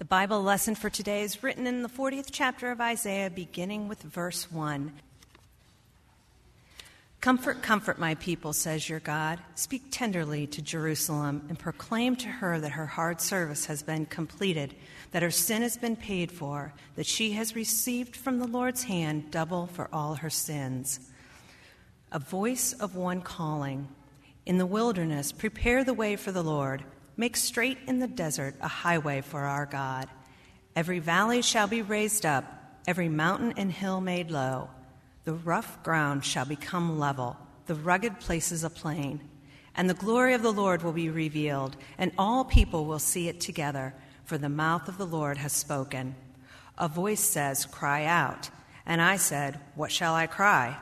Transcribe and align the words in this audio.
The 0.00 0.06
Bible 0.06 0.42
lesson 0.42 0.76
for 0.76 0.88
today 0.88 1.24
is 1.24 1.42
written 1.42 1.66
in 1.66 1.82
the 1.82 1.88
40th 1.90 2.28
chapter 2.32 2.70
of 2.70 2.80
Isaiah, 2.80 3.28
beginning 3.28 3.86
with 3.86 4.00
verse 4.02 4.50
1. 4.50 4.92
Comfort, 7.20 7.62
comfort 7.62 7.98
my 7.98 8.14
people, 8.14 8.54
says 8.54 8.88
your 8.88 9.00
God. 9.00 9.40
Speak 9.56 9.82
tenderly 9.90 10.46
to 10.46 10.62
Jerusalem 10.62 11.44
and 11.50 11.58
proclaim 11.58 12.16
to 12.16 12.28
her 12.28 12.58
that 12.60 12.72
her 12.72 12.86
hard 12.86 13.20
service 13.20 13.66
has 13.66 13.82
been 13.82 14.06
completed, 14.06 14.74
that 15.10 15.22
her 15.22 15.30
sin 15.30 15.60
has 15.60 15.76
been 15.76 15.96
paid 15.96 16.32
for, 16.32 16.72
that 16.96 17.04
she 17.04 17.32
has 17.32 17.54
received 17.54 18.16
from 18.16 18.38
the 18.38 18.46
Lord's 18.46 18.84
hand 18.84 19.30
double 19.30 19.66
for 19.66 19.90
all 19.92 20.14
her 20.14 20.30
sins. 20.30 21.10
A 22.10 22.18
voice 22.18 22.72
of 22.72 22.96
one 22.96 23.20
calling. 23.20 23.86
In 24.46 24.56
the 24.56 24.64
wilderness, 24.64 25.30
prepare 25.30 25.84
the 25.84 25.92
way 25.92 26.16
for 26.16 26.32
the 26.32 26.42
Lord. 26.42 26.84
Make 27.20 27.36
straight 27.36 27.76
in 27.86 27.98
the 27.98 28.08
desert 28.08 28.54
a 28.62 28.68
highway 28.68 29.20
for 29.20 29.40
our 29.40 29.66
God. 29.66 30.08
Every 30.74 31.00
valley 31.00 31.42
shall 31.42 31.66
be 31.66 31.82
raised 31.82 32.24
up, 32.24 32.46
every 32.86 33.10
mountain 33.10 33.52
and 33.58 33.70
hill 33.70 34.00
made 34.00 34.30
low. 34.30 34.70
The 35.24 35.34
rough 35.34 35.82
ground 35.82 36.24
shall 36.24 36.46
become 36.46 36.98
level, 36.98 37.36
the 37.66 37.74
rugged 37.74 38.20
places 38.20 38.64
a 38.64 38.70
plain. 38.70 39.20
And 39.76 39.90
the 39.90 39.92
glory 39.92 40.32
of 40.32 40.40
the 40.40 40.50
Lord 40.50 40.82
will 40.82 40.94
be 40.94 41.10
revealed, 41.10 41.76
and 41.98 42.10
all 42.16 42.42
people 42.42 42.86
will 42.86 42.98
see 42.98 43.28
it 43.28 43.38
together, 43.38 43.92
for 44.24 44.38
the 44.38 44.48
mouth 44.48 44.88
of 44.88 44.96
the 44.96 45.04
Lord 45.04 45.36
has 45.36 45.52
spoken. 45.52 46.14
A 46.78 46.88
voice 46.88 47.20
says, 47.20 47.66
Cry 47.66 48.06
out. 48.06 48.48
And 48.86 49.02
I 49.02 49.16
said, 49.16 49.60
What 49.74 49.92
shall 49.92 50.14
I 50.14 50.26
cry? 50.26 50.78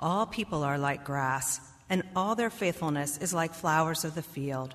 All 0.00 0.24
people 0.24 0.62
are 0.62 0.78
like 0.78 1.04
grass, 1.04 1.60
and 1.90 2.04
all 2.16 2.34
their 2.34 2.48
faithfulness 2.48 3.18
is 3.18 3.34
like 3.34 3.52
flowers 3.52 4.06
of 4.06 4.14
the 4.14 4.22
field. 4.22 4.74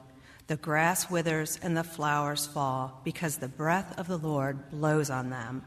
The 0.49 0.57
grass 0.57 1.11
withers 1.11 1.59
and 1.61 1.77
the 1.77 1.83
flowers 1.83 2.47
fall, 2.47 3.01
because 3.03 3.37
the 3.37 3.47
breath 3.47 3.99
of 3.99 4.07
the 4.07 4.17
Lord 4.17 4.71
blows 4.71 5.11
on 5.11 5.29
them. 5.29 5.63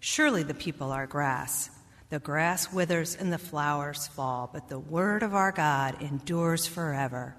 Surely 0.00 0.42
the 0.42 0.52
people 0.52 0.92
are 0.92 1.06
grass. 1.06 1.70
The 2.10 2.18
grass 2.18 2.70
withers 2.70 3.16
and 3.16 3.32
the 3.32 3.38
flowers 3.38 4.06
fall, 4.06 4.50
but 4.52 4.68
the 4.68 4.78
word 4.78 5.22
of 5.22 5.34
our 5.34 5.50
God 5.50 6.02
endures 6.02 6.66
forever. 6.66 7.36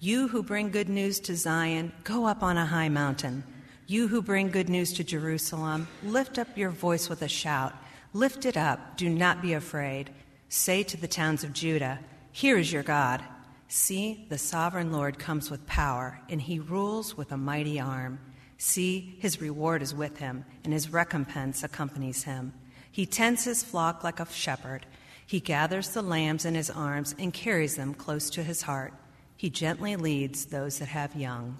You 0.00 0.28
who 0.28 0.42
bring 0.42 0.70
good 0.70 0.90
news 0.90 1.18
to 1.20 1.34
Zion, 1.34 1.92
go 2.04 2.26
up 2.26 2.42
on 2.42 2.58
a 2.58 2.66
high 2.66 2.90
mountain. 2.90 3.42
You 3.86 4.08
who 4.08 4.20
bring 4.20 4.50
good 4.50 4.68
news 4.68 4.92
to 4.92 5.04
Jerusalem, 5.04 5.88
lift 6.04 6.38
up 6.38 6.58
your 6.58 6.68
voice 6.68 7.08
with 7.08 7.22
a 7.22 7.28
shout. 7.28 7.72
Lift 8.12 8.44
it 8.44 8.58
up, 8.58 8.98
do 8.98 9.08
not 9.08 9.40
be 9.40 9.54
afraid. 9.54 10.10
Say 10.50 10.82
to 10.82 10.98
the 10.98 11.08
towns 11.08 11.42
of 11.42 11.54
Judah, 11.54 12.00
Here 12.32 12.58
is 12.58 12.70
your 12.70 12.82
God. 12.82 13.24
See, 13.70 14.24
the 14.30 14.38
sovereign 14.38 14.92
Lord 14.92 15.18
comes 15.18 15.50
with 15.50 15.66
power, 15.66 16.20
and 16.30 16.40
he 16.40 16.58
rules 16.58 17.18
with 17.18 17.30
a 17.32 17.36
mighty 17.36 17.78
arm. 17.78 18.18
See, 18.56 19.16
his 19.20 19.42
reward 19.42 19.82
is 19.82 19.94
with 19.94 20.16
him, 20.18 20.46
and 20.64 20.72
his 20.72 20.90
recompense 20.90 21.62
accompanies 21.62 22.24
him. 22.24 22.54
He 22.90 23.04
tends 23.04 23.44
his 23.44 23.62
flock 23.62 24.02
like 24.02 24.20
a 24.20 24.26
shepherd. 24.32 24.86
He 25.26 25.38
gathers 25.38 25.90
the 25.90 26.00
lambs 26.00 26.46
in 26.46 26.54
his 26.54 26.70
arms 26.70 27.14
and 27.18 27.32
carries 27.32 27.76
them 27.76 27.92
close 27.92 28.30
to 28.30 28.42
his 28.42 28.62
heart. 28.62 28.94
He 29.36 29.50
gently 29.50 29.96
leads 29.96 30.46
those 30.46 30.78
that 30.78 30.88
have 30.88 31.14
young. 31.14 31.58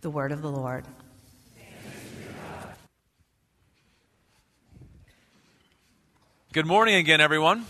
The 0.00 0.10
word 0.10 0.32
of 0.32 0.40
the 0.40 0.50
Lord. 0.50 0.86
Good 6.54 6.66
morning 6.66 6.94
again, 6.94 7.20
everyone. 7.20 7.66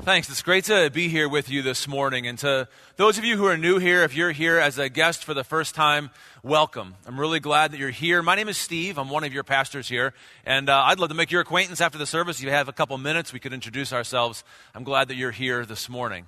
Thanks. 0.00 0.30
It's 0.30 0.42
great 0.42 0.64
to 0.64 0.90
be 0.90 1.08
here 1.08 1.28
with 1.28 1.50
you 1.50 1.60
this 1.60 1.86
morning. 1.86 2.26
And 2.26 2.38
to 2.38 2.66
those 2.96 3.18
of 3.18 3.26
you 3.26 3.36
who 3.36 3.44
are 3.44 3.58
new 3.58 3.78
here, 3.78 4.02
if 4.02 4.16
you're 4.16 4.32
here 4.32 4.58
as 4.58 4.78
a 4.78 4.88
guest 4.88 5.22
for 5.22 5.34
the 5.34 5.44
first 5.44 5.74
time, 5.74 6.10
welcome. 6.42 6.94
I'm 7.06 7.20
really 7.20 7.40
glad 7.40 7.72
that 7.72 7.78
you're 7.78 7.90
here. 7.90 8.22
My 8.22 8.34
name 8.34 8.48
is 8.48 8.56
Steve. 8.56 8.98
I'm 8.98 9.10
one 9.10 9.22
of 9.22 9.34
your 9.34 9.44
pastors 9.44 9.88
here. 9.88 10.14
And 10.46 10.70
uh, 10.70 10.84
I'd 10.86 10.98
love 10.98 11.10
to 11.10 11.14
make 11.14 11.30
your 11.30 11.42
acquaintance 11.42 11.82
after 11.82 11.98
the 11.98 12.06
service. 12.06 12.38
If 12.38 12.44
you 12.44 12.50
have 12.50 12.68
a 12.68 12.72
couple 12.72 12.96
minutes, 12.96 13.34
we 13.34 13.38
could 13.38 13.52
introduce 13.52 13.92
ourselves. 13.92 14.44
I'm 14.74 14.82
glad 14.82 15.08
that 15.08 15.16
you're 15.16 15.30
here 15.30 15.66
this 15.66 15.90
morning. 15.90 16.26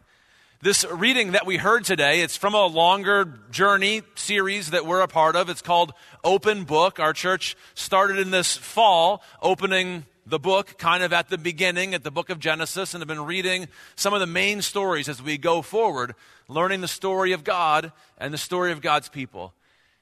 This 0.60 0.84
reading 0.84 1.32
that 1.32 1.46
we 1.46 1.56
heard 1.56 1.84
today, 1.84 2.20
it's 2.20 2.36
from 2.36 2.54
a 2.54 2.66
longer 2.66 3.24
journey 3.50 4.02
series 4.14 4.70
that 4.70 4.84
we're 4.84 5.00
a 5.00 5.08
part 5.08 5.36
of. 5.36 5.48
It's 5.48 5.62
called 5.62 5.94
Open 6.22 6.64
Book. 6.64 7.00
Our 7.00 7.14
church 7.14 7.56
started 7.74 8.18
in 8.18 8.30
this 8.30 8.56
fall, 8.56 9.22
opening 9.40 10.04
the 10.26 10.38
book 10.38 10.78
kind 10.78 11.02
of 11.02 11.12
at 11.12 11.28
the 11.28 11.38
beginning, 11.38 11.94
at 11.94 12.02
the 12.02 12.10
book 12.10 12.30
of 12.30 12.38
Genesis, 12.38 12.94
and 12.94 13.00
have 13.00 13.08
been 13.08 13.24
reading 13.24 13.68
some 13.96 14.14
of 14.14 14.20
the 14.20 14.26
main 14.26 14.62
stories 14.62 15.08
as 15.08 15.22
we 15.22 15.36
go 15.36 15.62
forward, 15.62 16.14
learning 16.48 16.80
the 16.80 16.88
story 16.88 17.32
of 17.32 17.44
God 17.44 17.92
and 18.18 18.32
the 18.32 18.38
story 18.38 18.72
of 18.72 18.80
God's 18.80 19.08
people. 19.08 19.52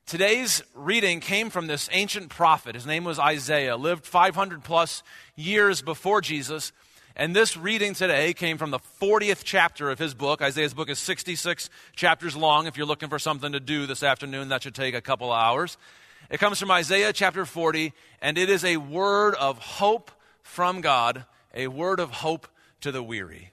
Today's 0.06 0.62
reading 0.74 1.20
came 1.20 1.48
from 1.48 1.66
this 1.66 1.88
ancient 1.92 2.28
prophet. 2.28 2.74
His 2.74 2.86
name 2.86 3.04
was 3.04 3.18
Isaiah, 3.18 3.76
lived 3.76 4.04
500 4.04 4.62
plus 4.64 5.02
years 5.36 5.80
before 5.80 6.20
Jesus. 6.20 6.72
And 7.14 7.36
this 7.36 7.56
reading 7.56 7.94
today 7.94 8.32
came 8.32 8.58
from 8.58 8.70
the 8.70 8.78
40th 9.00 9.42
chapter 9.44 9.90
of 9.90 9.98
his 9.98 10.14
book. 10.14 10.40
Isaiah's 10.40 10.74
book 10.74 10.88
is 10.88 10.98
66 10.98 11.68
chapters 11.94 12.34
long. 12.34 12.66
If 12.66 12.76
you're 12.76 12.86
looking 12.86 13.10
for 13.10 13.18
something 13.18 13.52
to 13.52 13.60
do 13.60 13.86
this 13.86 14.02
afternoon, 14.02 14.48
that 14.48 14.62
should 14.62 14.74
take 14.74 14.94
a 14.94 15.00
couple 15.00 15.30
hours. 15.30 15.76
It 16.32 16.40
comes 16.40 16.58
from 16.58 16.70
Isaiah 16.70 17.12
chapter 17.12 17.44
40, 17.44 17.92
and 18.22 18.38
it 18.38 18.48
is 18.48 18.64
a 18.64 18.78
word 18.78 19.34
of 19.34 19.58
hope 19.58 20.10
from 20.42 20.80
God, 20.80 21.26
a 21.52 21.66
word 21.66 22.00
of 22.00 22.08
hope 22.08 22.48
to 22.80 22.90
the 22.90 23.02
weary. 23.02 23.52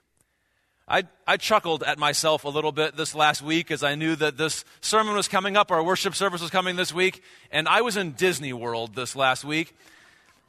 I, 0.88 1.03
I 1.28 1.35
chuckled 1.35 1.84
at 1.84 2.00
myself 2.00 2.45
a 2.45 2.47
little 2.47 2.72
bit 2.72 2.95
this 2.95 3.13
last 3.13 3.41
week 3.41 3.69
as 3.69 3.84
I 3.84 3.95
knew 3.95 4.16
that 4.16 4.38
this 4.38 4.63
sermon 4.79 5.13
was 5.13 5.28
coming 5.28 5.57
up, 5.57 5.72
our 5.72 5.84
worship 5.84 6.16
service 6.16 6.39
was 6.39 6.51
coming 6.51 6.78
this 6.78 6.94
week, 6.94 7.22
and 7.51 7.68
I 7.68 7.81
was 7.81 7.97
in 7.97 8.13
Disney 8.13 8.53
World 8.53 8.95
this 8.95 9.13
last 9.13 9.44
week. 9.44 9.75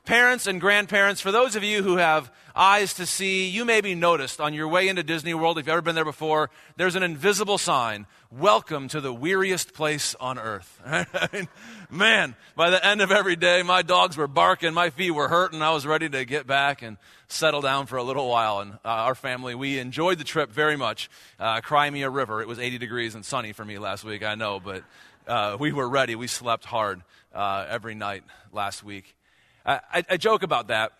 Parents 0.04 0.46
and 0.46 0.60
grandparents, 0.60 1.20
for 1.20 1.30
those 1.30 1.56
of 1.56 1.62
you 1.62 1.82
who 1.82 1.96
have 1.96 2.32
eyes 2.56 2.94
to 2.94 3.06
see, 3.06 3.48
you 3.48 3.64
may 3.64 3.80
be 3.80 3.94
noticed 3.94 4.40
on 4.40 4.54
your 4.54 4.66
way 4.66 4.88
into 4.88 5.02
Disney 5.02 5.34
World, 5.34 5.58
if 5.58 5.66
you've 5.66 5.72
ever 5.72 5.82
been 5.82 5.94
there 5.94 6.04
before, 6.04 6.50
there's 6.76 6.96
an 6.96 7.02
invisible 7.02 7.58
sign 7.58 8.06
Welcome 8.32 8.86
to 8.88 9.00
the 9.00 9.12
weariest 9.12 9.74
place 9.74 10.14
on 10.20 10.38
earth. 10.38 10.80
man, 11.90 12.36
by 12.54 12.70
the 12.70 12.84
end 12.86 13.00
of 13.00 13.10
every 13.10 13.34
day, 13.34 13.64
my 13.64 13.82
dogs 13.82 14.16
were 14.16 14.28
barking, 14.28 14.72
my 14.72 14.90
feet 14.90 15.10
were 15.10 15.26
hurting. 15.26 15.60
I 15.62 15.72
was 15.72 15.84
ready 15.84 16.08
to 16.08 16.24
get 16.24 16.46
back 16.46 16.82
and 16.82 16.96
settle 17.26 17.60
down 17.60 17.86
for 17.86 17.96
a 17.96 18.04
little 18.04 18.28
while. 18.28 18.60
And 18.60 18.74
uh, 18.74 18.78
our 18.84 19.16
family, 19.16 19.56
we 19.56 19.80
enjoyed 19.80 20.18
the 20.18 20.24
trip 20.24 20.52
very 20.52 20.76
much. 20.76 21.10
Uh, 21.40 21.60
Cry 21.60 21.90
me 21.90 22.02
a 22.02 22.10
river, 22.10 22.40
it 22.40 22.46
was 22.46 22.60
80 22.60 22.78
degrees 22.78 23.16
and 23.16 23.24
sunny 23.24 23.52
for 23.52 23.64
me 23.64 23.78
last 23.78 24.04
week, 24.04 24.22
I 24.22 24.36
know, 24.36 24.60
but 24.60 24.84
uh, 25.26 25.56
we 25.58 25.72
were 25.72 25.88
ready. 25.88 26.14
We 26.14 26.28
slept 26.28 26.64
hard 26.64 27.02
uh, 27.34 27.66
every 27.68 27.96
night 27.96 28.22
last 28.52 28.84
week. 28.84 29.16
I, 29.64 30.04
I 30.08 30.16
joke 30.16 30.42
about 30.42 30.68
that, 30.68 30.92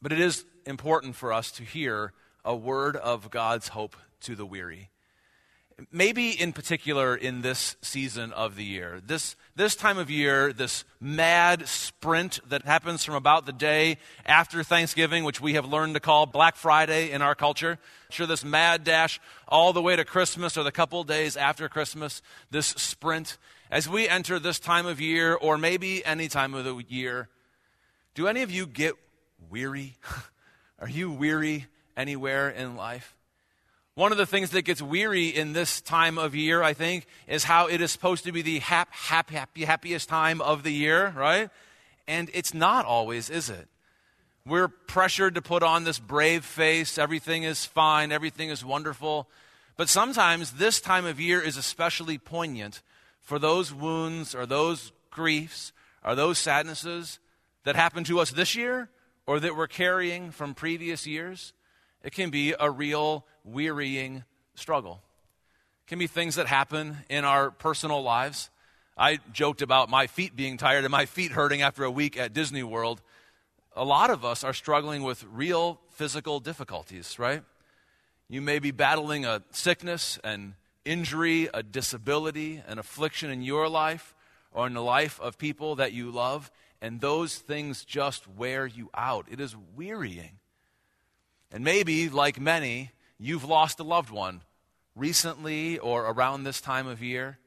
but 0.00 0.12
it 0.12 0.20
is 0.20 0.44
important 0.66 1.16
for 1.16 1.32
us 1.32 1.50
to 1.52 1.64
hear 1.64 2.12
a 2.44 2.54
word 2.54 2.96
of 2.96 3.30
God's 3.30 3.68
hope 3.68 3.96
to 4.22 4.34
the 4.34 4.46
weary. 4.46 4.88
Maybe 5.90 6.30
in 6.30 6.52
particular 6.52 7.16
in 7.16 7.42
this 7.42 7.76
season 7.80 8.32
of 8.32 8.54
the 8.54 8.64
year. 8.64 9.00
This, 9.04 9.34
this 9.56 9.74
time 9.74 9.98
of 9.98 10.10
year, 10.10 10.52
this 10.52 10.84
mad 11.00 11.66
sprint 11.66 12.38
that 12.48 12.62
happens 12.64 13.04
from 13.04 13.14
about 13.14 13.46
the 13.46 13.52
day 13.52 13.96
after 14.24 14.62
Thanksgiving, 14.62 15.24
which 15.24 15.40
we 15.40 15.54
have 15.54 15.64
learned 15.64 15.94
to 15.94 16.00
call 16.00 16.26
Black 16.26 16.54
Friday 16.54 17.10
in 17.10 17.20
our 17.20 17.34
culture. 17.34 17.78
Sure, 18.10 18.26
this 18.26 18.44
mad 18.44 18.84
dash 18.84 19.20
all 19.48 19.72
the 19.72 19.82
way 19.82 19.96
to 19.96 20.04
Christmas 20.04 20.56
or 20.56 20.62
the 20.62 20.70
couple 20.70 21.02
days 21.04 21.36
after 21.36 21.68
Christmas, 21.68 22.22
this 22.50 22.66
sprint. 22.66 23.38
As 23.70 23.88
we 23.88 24.08
enter 24.08 24.38
this 24.38 24.60
time 24.60 24.86
of 24.86 25.00
year, 25.00 25.34
or 25.34 25.58
maybe 25.58 26.04
any 26.04 26.28
time 26.28 26.54
of 26.54 26.64
the 26.64 26.76
year, 26.88 27.28
do 28.14 28.26
any 28.26 28.42
of 28.42 28.50
you 28.50 28.66
get 28.66 28.94
weary? 29.50 29.96
Are 30.78 30.88
you 30.88 31.10
weary 31.10 31.66
anywhere 31.96 32.50
in 32.50 32.76
life? 32.76 33.16
One 33.94 34.10
of 34.10 34.18
the 34.18 34.26
things 34.26 34.50
that 34.50 34.62
gets 34.62 34.80
weary 34.80 35.28
in 35.28 35.52
this 35.52 35.80
time 35.80 36.16
of 36.16 36.34
year, 36.34 36.62
I 36.62 36.72
think, 36.72 37.06
is 37.26 37.44
how 37.44 37.68
it 37.68 37.80
is 37.80 37.90
supposed 37.90 38.24
to 38.24 38.32
be 38.32 38.40
the 38.40 38.58
hap, 38.60 38.92
hap, 38.92 39.30
happy, 39.30 39.64
happiest 39.64 40.08
time 40.08 40.40
of 40.40 40.62
the 40.62 40.72
year, 40.72 41.12
right? 41.14 41.50
And 42.08 42.30
it's 42.32 42.54
not 42.54 42.86
always, 42.86 43.28
is 43.28 43.50
it? 43.50 43.68
We're 44.46 44.68
pressured 44.68 45.34
to 45.34 45.42
put 45.42 45.62
on 45.62 45.84
this 45.84 45.98
brave 45.98 46.44
face. 46.44 46.98
Everything 46.98 47.42
is 47.44 47.64
fine. 47.64 48.12
Everything 48.12 48.48
is 48.48 48.64
wonderful. 48.64 49.28
But 49.76 49.88
sometimes 49.88 50.52
this 50.52 50.80
time 50.80 51.04
of 51.04 51.20
year 51.20 51.40
is 51.40 51.56
especially 51.56 52.18
poignant 52.18 52.82
for 53.20 53.38
those 53.38 53.72
wounds 53.72 54.34
or 54.34 54.46
those 54.46 54.90
griefs 55.10 55.72
or 56.04 56.14
those 56.14 56.38
sadnesses 56.38 57.18
that 57.64 57.76
happened 57.76 58.06
to 58.06 58.20
us 58.20 58.30
this 58.30 58.54
year 58.54 58.88
or 59.26 59.40
that 59.40 59.56
we're 59.56 59.68
carrying 59.68 60.30
from 60.30 60.54
previous 60.54 61.06
years. 61.06 61.52
It 62.02 62.12
can 62.12 62.30
be 62.30 62.54
a 62.58 62.70
real 62.70 63.24
wearying 63.44 64.24
struggle. 64.54 65.00
It 65.86 65.88
can 65.88 65.98
be 65.98 66.06
things 66.06 66.34
that 66.34 66.46
happen 66.46 66.98
in 67.08 67.24
our 67.24 67.50
personal 67.50 68.02
lives. 68.02 68.50
I 68.96 69.20
joked 69.32 69.62
about 69.62 69.88
my 69.88 70.06
feet 70.06 70.36
being 70.36 70.56
tired 70.56 70.84
and 70.84 70.92
my 70.92 71.06
feet 71.06 71.32
hurting 71.32 71.62
after 71.62 71.84
a 71.84 71.90
week 71.90 72.18
at 72.18 72.32
Disney 72.32 72.62
World. 72.62 73.00
A 73.74 73.84
lot 73.84 74.10
of 74.10 74.24
us 74.24 74.44
are 74.44 74.52
struggling 74.52 75.02
with 75.02 75.24
real 75.24 75.80
physical 75.90 76.40
difficulties, 76.40 77.18
right? 77.18 77.42
You 78.28 78.42
may 78.42 78.58
be 78.58 78.70
battling 78.70 79.24
a 79.24 79.42
sickness, 79.50 80.18
an 80.24 80.56
injury, 80.84 81.48
a 81.54 81.62
disability, 81.62 82.62
an 82.66 82.78
affliction 82.78 83.30
in 83.30 83.42
your 83.42 83.68
life, 83.68 84.14
or 84.52 84.66
in 84.66 84.74
the 84.74 84.82
life 84.82 85.20
of 85.20 85.38
people 85.38 85.76
that 85.76 85.92
you 85.92 86.10
love, 86.10 86.50
and 86.82 87.00
those 87.00 87.38
things 87.38 87.84
just 87.84 88.28
wear 88.28 88.66
you 88.66 88.90
out. 88.92 89.26
It 89.30 89.40
is 89.40 89.54
wearying. 89.76 90.40
And 91.52 91.62
maybe, 91.62 92.08
like 92.08 92.40
many, 92.40 92.90
you've 93.18 93.44
lost 93.44 93.78
a 93.78 93.84
loved 93.84 94.10
one 94.10 94.42
recently 94.96 95.78
or 95.78 96.04
around 96.06 96.42
this 96.42 96.60
time 96.60 96.88
of 96.88 97.00
year. 97.00 97.38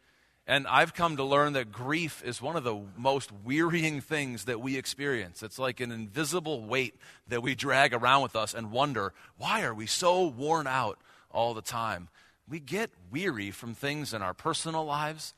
And 0.47 0.65
I've 0.67 0.93
come 0.93 1.17
to 1.17 1.23
learn 1.23 1.53
that 1.53 1.71
grief 1.71 2.23
is 2.23 2.41
one 2.41 2.55
of 2.55 2.63
the 2.63 2.79
most 2.95 3.31
wearying 3.43 3.99
things 3.99 4.45
that 4.45 4.61
we 4.61 4.77
experience. 4.77 5.43
It's 5.43 5.59
like 5.59 5.81
an 5.81 5.91
invisible 5.91 6.63
weight 6.63 6.95
that 7.27 7.41
we 7.43 7.55
drag 7.55 7.93
around 7.93 8.21
with 8.21 8.35
us 8.37 8.53
and 8.53 8.71
wonder, 8.71 9.11
why 9.37 9.63
are 9.63 9.73
we 9.73 9.85
so 9.85 10.27
worn 10.27 10.65
out 10.65 10.97
all 11.29 11.53
the 11.53 11.61
time? 11.61 12.07
We 12.47 12.61
get 12.61 12.91
weary 13.11 13.51
from 13.51 13.73
things 13.73 14.13
in 14.13 14.21
our 14.21 14.35
personal 14.35 14.85
lives, 14.85 15.33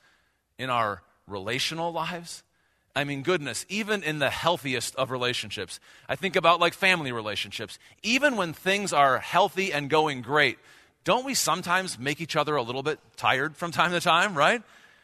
in 0.60 0.70
our 0.70 1.02
relational 1.26 1.92
lives. 1.92 2.44
I 2.98 3.04
mean, 3.04 3.22
goodness, 3.22 3.64
even 3.70 4.02
in 4.02 4.18
the 4.18 4.32
healthiest 4.32 4.96
of 4.96 5.12
relationships. 5.12 5.80
I 6.10 6.16
think 6.16 6.36
about 6.36 6.60
like 6.60 6.74
family 6.74 7.12
relationships. 7.12 7.78
Even 8.02 8.38
when 8.38 8.54
things 8.54 8.92
are 8.92 9.20
healthy 9.20 9.72
and 9.72 9.88
going 9.88 10.24
great, 10.24 10.58
don't 11.04 11.24
we 11.24 11.36
sometimes 11.36 12.00
make 12.00 12.22
each 12.22 12.36
other 12.36 12.56
a 12.56 12.64
little 12.64 12.82
bit 12.82 13.00
tired 13.16 13.56
from 13.56 13.70
time 13.70 13.92
to 13.92 14.00
time, 14.00 14.36
right? 14.36 14.64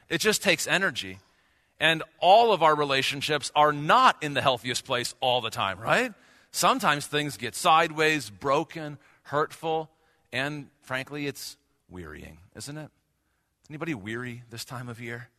It 0.09 0.17
just 0.21 0.41
takes 0.41 0.65
energy. 0.65 1.19
And 1.79 2.01
all 2.19 2.51
of 2.51 2.63
our 2.63 2.73
relationships 2.73 3.51
are 3.55 3.71
not 3.71 4.17
in 4.23 4.33
the 4.33 4.41
healthiest 4.41 4.85
place 4.85 5.13
all 5.21 5.39
the 5.39 5.51
time, 5.51 5.79
right? 5.79 6.13
Sometimes 6.49 7.05
things 7.05 7.37
get 7.37 7.53
sideways, 7.53 8.31
broken, 8.31 8.97
hurtful, 9.21 9.91
and 10.31 10.67
frankly, 10.81 11.27
it's 11.27 11.57
wearying, 11.91 12.39
isn't 12.55 12.75
it? 12.75 12.89
Anybody 13.69 13.93
weary 13.93 14.41
this 14.49 14.65
time 14.65 14.89
of 14.89 14.99
year? 14.99 15.29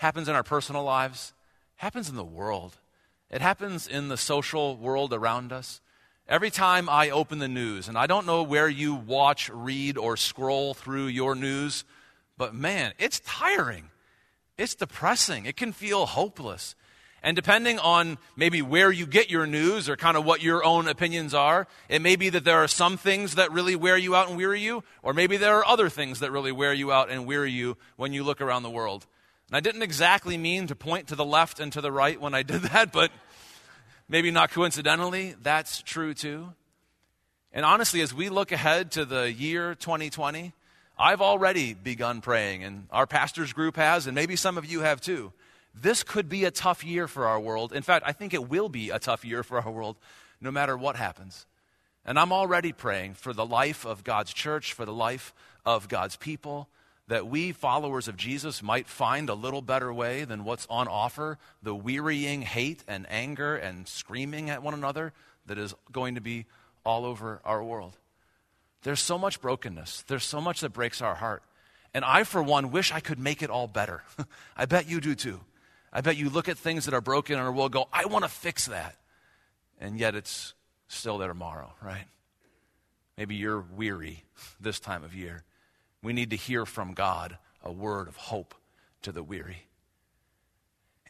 Happens 0.00 0.30
in 0.30 0.34
our 0.34 0.42
personal 0.42 0.82
lives, 0.82 1.34
happens 1.76 2.08
in 2.08 2.16
the 2.16 2.24
world. 2.24 2.78
It 3.30 3.42
happens 3.42 3.86
in 3.86 4.08
the 4.08 4.16
social 4.16 4.74
world 4.78 5.12
around 5.12 5.52
us. 5.52 5.82
Every 6.26 6.50
time 6.50 6.88
I 6.88 7.10
open 7.10 7.38
the 7.38 7.48
news, 7.48 7.86
and 7.86 7.98
I 7.98 8.06
don't 8.06 8.24
know 8.24 8.42
where 8.42 8.66
you 8.66 8.94
watch, 8.94 9.50
read, 9.50 9.98
or 9.98 10.16
scroll 10.16 10.72
through 10.72 11.08
your 11.08 11.34
news, 11.34 11.84
but 12.38 12.54
man, 12.54 12.94
it's 12.98 13.20
tiring. 13.26 13.90
It's 14.56 14.74
depressing. 14.74 15.44
It 15.44 15.58
can 15.58 15.70
feel 15.70 16.06
hopeless. 16.06 16.76
And 17.22 17.36
depending 17.36 17.78
on 17.78 18.16
maybe 18.36 18.62
where 18.62 18.90
you 18.90 19.04
get 19.04 19.28
your 19.28 19.46
news 19.46 19.86
or 19.86 19.96
kind 19.98 20.16
of 20.16 20.24
what 20.24 20.42
your 20.42 20.64
own 20.64 20.88
opinions 20.88 21.34
are, 21.34 21.66
it 21.90 22.00
may 22.00 22.16
be 22.16 22.30
that 22.30 22.44
there 22.44 22.64
are 22.64 22.68
some 22.68 22.96
things 22.96 23.34
that 23.34 23.52
really 23.52 23.76
wear 23.76 23.98
you 23.98 24.16
out 24.16 24.28
and 24.28 24.38
weary 24.38 24.62
you, 24.62 24.82
or 25.02 25.12
maybe 25.12 25.36
there 25.36 25.58
are 25.58 25.66
other 25.66 25.90
things 25.90 26.20
that 26.20 26.32
really 26.32 26.52
wear 26.52 26.72
you 26.72 26.90
out 26.90 27.10
and 27.10 27.26
weary 27.26 27.52
you 27.52 27.76
when 27.96 28.14
you 28.14 28.24
look 28.24 28.40
around 28.40 28.62
the 28.62 28.70
world. 28.70 29.06
And 29.50 29.56
I 29.56 29.60
didn't 29.60 29.82
exactly 29.82 30.38
mean 30.38 30.68
to 30.68 30.76
point 30.76 31.08
to 31.08 31.16
the 31.16 31.24
left 31.24 31.58
and 31.58 31.72
to 31.72 31.80
the 31.80 31.90
right 31.90 32.20
when 32.20 32.34
I 32.34 32.44
did 32.44 32.62
that, 32.72 32.92
but 32.92 33.10
maybe 34.08 34.30
not 34.30 34.52
coincidentally, 34.52 35.34
that's 35.42 35.82
true 35.82 36.14
too. 36.14 36.52
And 37.52 37.64
honestly, 37.64 38.00
as 38.00 38.14
we 38.14 38.28
look 38.28 38.52
ahead 38.52 38.92
to 38.92 39.04
the 39.04 39.32
year 39.32 39.74
2020, 39.74 40.52
I've 40.96 41.20
already 41.20 41.74
begun 41.74 42.20
praying, 42.20 42.62
and 42.62 42.86
our 42.92 43.08
pastors 43.08 43.52
group 43.52 43.74
has, 43.74 44.06
and 44.06 44.14
maybe 44.14 44.36
some 44.36 44.56
of 44.56 44.64
you 44.64 44.82
have 44.82 45.00
too. 45.00 45.32
This 45.74 46.04
could 46.04 46.28
be 46.28 46.44
a 46.44 46.52
tough 46.52 46.84
year 46.84 47.08
for 47.08 47.26
our 47.26 47.40
world. 47.40 47.72
In 47.72 47.82
fact, 47.82 48.04
I 48.06 48.12
think 48.12 48.34
it 48.34 48.48
will 48.48 48.68
be 48.68 48.90
a 48.90 49.00
tough 49.00 49.24
year 49.24 49.42
for 49.42 49.60
our 49.60 49.70
world 49.70 49.96
no 50.40 50.52
matter 50.52 50.76
what 50.76 50.94
happens. 50.94 51.46
And 52.04 52.20
I'm 52.20 52.32
already 52.32 52.72
praying 52.72 53.14
for 53.14 53.32
the 53.32 53.44
life 53.44 53.84
of 53.84 54.04
God's 54.04 54.32
church, 54.32 54.74
for 54.74 54.84
the 54.84 54.92
life 54.92 55.34
of 55.66 55.88
God's 55.88 56.16
people, 56.16 56.68
that 57.10 57.26
we, 57.26 57.50
followers 57.50 58.06
of 58.06 58.16
Jesus, 58.16 58.62
might 58.62 58.86
find 58.86 59.28
a 59.28 59.34
little 59.34 59.62
better 59.62 59.92
way 59.92 60.22
than 60.22 60.44
what's 60.44 60.64
on 60.70 60.86
offer 60.86 61.38
the 61.60 61.74
wearying 61.74 62.42
hate 62.42 62.84
and 62.86 63.04
anger 63.10 63.56
and 63.56 63.88
screaming 63.88 64.48
at 64.48 64.62
one 64.62 64.74
another 64.74 65.12
that 65.46 65.58
is 65.58 65.74
going 65.90 66.14
to 66.14 66.20
be 66.20 66.46
all 66.84 67.04
over 67.04 67.40
our 67.44 67.64
world. 67.64 67.96
There's 68.84 69.00
so 69.00 69.18
much 69.18 69.40
brokenness, 69.40 70.02
there's 70.06 70.22
so 70.22 70.40
much 70.40 70.60
that 70.60 70.70
breaks 70.70 71.02
our 71.02 71.16
heart. 71.16 71.42
And 71.92 72.04
I, 72.04 72.22
for 72.22 72.40
one, 72.40 72.70
wish 72.70 72.92
I 72.92 73.00
could 73.00 73.18
make 73.18 73.42
it 73.42 73.50
all 73.50 73.66
better. 73.66 74.04
I 74.56 74.66
bet 74.66 74.88
you 74.88 75.00
do 75.00 75.16
too. 75.16 75.40
I 75.92 76.02
bet 76.02 76.16
you 76.16 76.30
look 76.30 76.48
at 76.48 76.58
things 76.58 76.84
that 76.84 76.94
are 76.94 77.00
broken 77.00 77.34
in 77.34 77.42
our 77.42 77.50
world 77.50 77.72
go, 77.72 77.88
I 77.92 78.04
want 78.04 78.22
to 78.22 78.30
fix 78.30 78.66
that. 78.66 78.94
And 79.80 79.98
yet 79.98 80.14
it's 80.14 80.54
still 80.86 81.18
there 81.18 81.26
tomorrow, 81.26 81.72
right? 81.82 82.04
Maybe 83.18 83.34
you're 83.34 83.64
weary 83.74 84.22
this 84.60 84.78
time 84.78 85.02
of 85.02 85.12
year. 85.12 85.42
We 86.02 86.12
need 86.12 86.30
to 86.30 86.36
hear 86.36 86.64
from 86.66 86.94
God 86.94 87.36
a 87.62 87.72
word 87.72 88.08
of 88.08 88.16
hope 88.16 88.54
to 89.02 89.12
the 89.12 89.22
weary. 89.22 89.66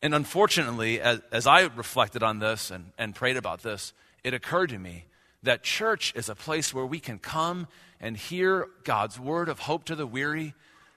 And 0.02 0.14
unfortunately, 0.14 1.00
as, 1.00 1.20
as 1.30 1.46
I 1.46 1.62
reflected 1.62 2.22
on 2.22 2.38
this 2.38 2.70
and, 2.70 2.92
and 2.98 3.14
prayed 3.14 3.36
about 3.36 3.62
this, 3.62 3.92
it 4.24 4.34
occurred 4.34 4.70
to 4.70 4.78
me 4.78 5.04
that 5.42 5.62
church 5.62 6.12
is 6.14 6.28
a 6.28 6.34
place 6.34 6.74
where 6.74 6.86
we 6.86 7.00
can 7.00 7.18
come 7.18 7.66
and 8.00 8.16
hear 8.16 8.68
God's 8.84 9.18
word 9.18 9.48
of 9.48 9.60
hope 9.60 9.84
to 9.84 9.94
the 9.94 10.06
weary. 10.06 10.54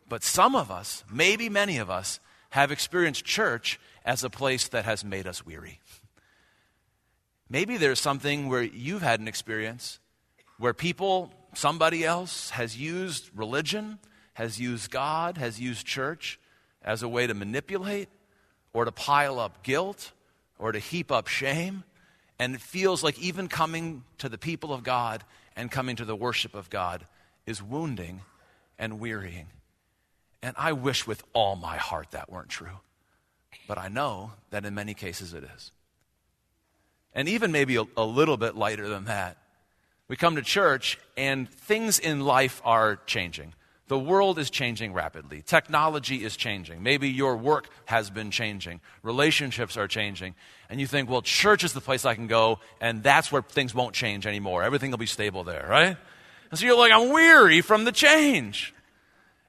But 0.07 0.23
some 0.23 0.55
of 0.55 0.71
us, 0.71 1.03
maybe 1.11 1.49
many 1.49 1.77
of 1.77 1.89
us, 1.89 2.19
have 2.51 2.71
experienced 2.71 3.25
church 3.25 3.79
as 4.05 4.23
a 4.23 4.29
place 4.29 4.67
that 4.69 4.85
has 4.85 5.03
made 5.03 5.27
us 5.27 5.45
weary. 5.45 5.79
Maybe 7.49 7.77
there's 7.77 7.99
something 7.99 8.47
where 8.47 8.63
you've 8.63 9.01
had 9.01 9.19
an 9.19 9.27
experience 9.27 9.99
where 10.57 10.73
people, 10.73 11.33
somebody 11.55 12.03
else, 12.03 12.51
has 12.51 12.77
used 12.77 13.29
religion, 13.35 13.99
has 14.33 14.59
used 14.59 14.91
God, 14.91 15.37
has 15.37 15.59
used 15.59 15.85
church 15.85 16.39
as 16.81 17.03
a 17.03 17.07
way 17.07 17.27
to 17.27 17.33
manipulate 17.33 18.09
or 18.73 18.85
to 18.85 18.91
pile 18.91 19.39
up 19.39 19.63
guilt 19.63 20.11
or 20.59 20.71
to 20.71 20.79
heap 20.79 21.11
up 21.11 21.27
shame. 21.27 21.83
And 22.39 22.55
it 22.55 22.61
feels 22.61 23.03
like 23.03 23.19
even 23.19 23.47
coming 23.47 24.03
to 24.17 24.29
the 24.29 24.37
people 24.37 24.73
of 24.73 24.83
God 24.83 25.23
and 25.55 25.69
coming 25.69 25.95
to 25.97 26.05
the 26.05 26.15
worship 26.15 26.55
of 26.55 26.69
God 26.69 27.05
is 27.45 27.61
wounding 27.61 28.21
and 28.79 28.99
wearying. 28.99 29.47
And 30.41 30.55
I 30.57 30.73
wish 30.73 31.07
with 31.07 31.23
all 31.33 31.55
my 31.55 31.77
heart 31.77 32.11
that 32.11 32.29
weren't 32.29 32.49
true. 32.49 32.79
But 33.67 33.77
I 33.77 33.87
know 33.87 34.33
that 34.49 34.65
in 34.65 34.73
many 34.73 34.93
cases 34.93 35.33
it 35.33 35.43
is. 35.55 35.71
And 37.13 37.29
even 37.29 37.51
maybe 37.51 37.75
a, 37.75 37.83
a 37.95 38.03
little 38.03 38.37
bit 38.37 38.55
lighter 38.55 38.89
than 38.89 39.05
that, 39.05 39.37
we 40.07 40.15
come 40.15 40.35
to 40.35 40.41
church 40.41 40.97
and 41.17 41.49
things 41.49 41.99
in 41.99 42.21
life 42.21 42.61
are 42.65 42.97
changing. 43.05 43.53
The 43.87 43.99
world 43.99 44.39
is 44.39 44.49
changing 44.49 44.93
rapidly. 44.93 45.41
Technology 45.41 46.23
is 46.23 46.37
changing. 46.37 46.81
Maybe 46.83 47.09
your 47.09 47.35
work 47.35 47.69
has 47.85 48.09
been 48.09 48.31
changing. 48.31 48.79
Relationships 49.03 49.75
are 49.77 49.87
changing. 49.87 50.35
And 50.69 50.79
you 50.79 50.87
think, 50.87 51.09
well, 51.09 51.21
church 51.21 51.63
is 51.63 51.73
the 51.73 51.81
place 51.81 52.05
I 52.05 52.15
can 52.15 52.27
go, 52.27 52.59
and 52.79 53.03
that's 53.03 53.31
where 53.31 53.41
things 53.41 53.75
won't 53.75 53.93
change 53.93 54.25
anymore. 54.25 54.63
Everything 54.63 54.89
will 54.89 54.97
be 54.97 55.05
stable 55.05 55.43
there, 55.43 55.67
right? 55.69 55.97
And 56.49 56.59
so 56.59 56.65
you're 56.65 56.77
like, 56.77 56.91
I'm 56.91 57.11
weary 57.11 57.61
from 57.61 57.83
the 57.83 57.91
change. 57.91 58.73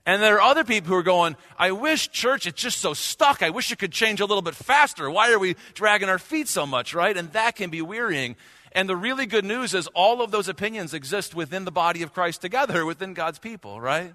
And 0.05 0.23
there 0.23 0.37
are 0.37 0.43
other 0.43 0.65
people 0.65 0.89
who 0.89 0.97
are 0.97 1.03
going, 1.03 1.37
I 1.59 1.71
wish 1.71 2.11
church, 2.11 2.47
it's 2.47 2.61
just 2.61 2.79
so 2.79 2.93
stuck. 2.93 3.43
I 3.43 3.51
wish 3.51 3.73
it 3.73 3.79
could 3.79 3.93
change 3.93 4.21
a 4.21 4.27
little 4.27 4.43
bit 4.43 4.55
faster. 4.55 5.11
Why 5.11 5.33
are 5.33 5.39
we 5.39 5.57
dragging 5.73 6.09
our 6.09 6.19
feet 6.19 6.49
so 6.49 6.67
much, 6.67 6.93
right? 6.93 7.17
And 7.17 7.33
that 7.33 7.57
can 7.57 7.71
be 7.71 7.81
wearying. 7.81 8.37
And 8.75 8.89
the 8.89 8.97
really 8.97 9.27
good 9.27 9.45
news 9.45 9.73
is 9.73 9.87
all 9.89 10.21
of 10.21 10.33
those 10.33 10.49
opinions 10.49 10.95
exist 10.95 11.35
within 11.35 11.65
the 11.65 11.71
body 11.71 12.03
of 12.03 12.13
Christ 12.13 12.41
together, 12.41 12.85
within 12.87 13.15
God's 13.15 13.39
people, 13.39 13.81
right? 13.81 14.15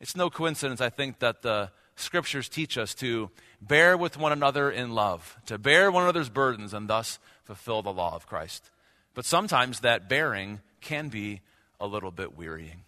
It's 0.00 0.16
no 0.16 0.30
coincidence, 0.30 0.80
I 0.80 0.90
think, 0.90 1.20
that 1.20 1.42
the 1.42 1.70
scriptures 1.96 2.48
teach 2.48 2.78
us 2.78 2.94
to 2.96 3.30
bear 3.60 3.96
with 3.96 4.16
one 4.16 4.32
another 4.32 4.70
in 4.70 4.94
love, 4.94 5.36
to 5.46 5.58
bear 5.58 5.90
one 5.90 6.04
another's 6.04 6.28
burdens, 6.28 6.74
and 6.74 6.88
thus 6.88 7.18
fulfill 7.44 7.82
the 7.82 7.92
law 7.92 8.14
of 8.14 8.26
Christ. 8.26 8.70
But 9.14 9.24
sometimes 9.24 9.80
that 9.80 10.08
bearing 10.08 10.60
can 10.80 11.08
be 11.08 11.40
a 11.80 11.86
little 11.86 12.10
bit 12.10 12.36
wearying. 12.36 12.82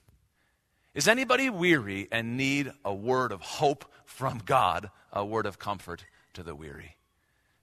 Is 0.94 1.08
anybody 1.08 1.50
weary 1.50 2.08
and 2.10 2.36
need 2.36 2.72
a 2.84 2.94
word 2.94 3.32
of 3.32 3.40
hope 3.40 3.84
from 4.04 4.42
God, 4.44 4.90
a 5.12 5.24
word 5.24 5.46
of 5.46 5.58
comfort 5.58 6.04
to 6.34 6.42
the 6.42 6.54
weary? 6.54 6.96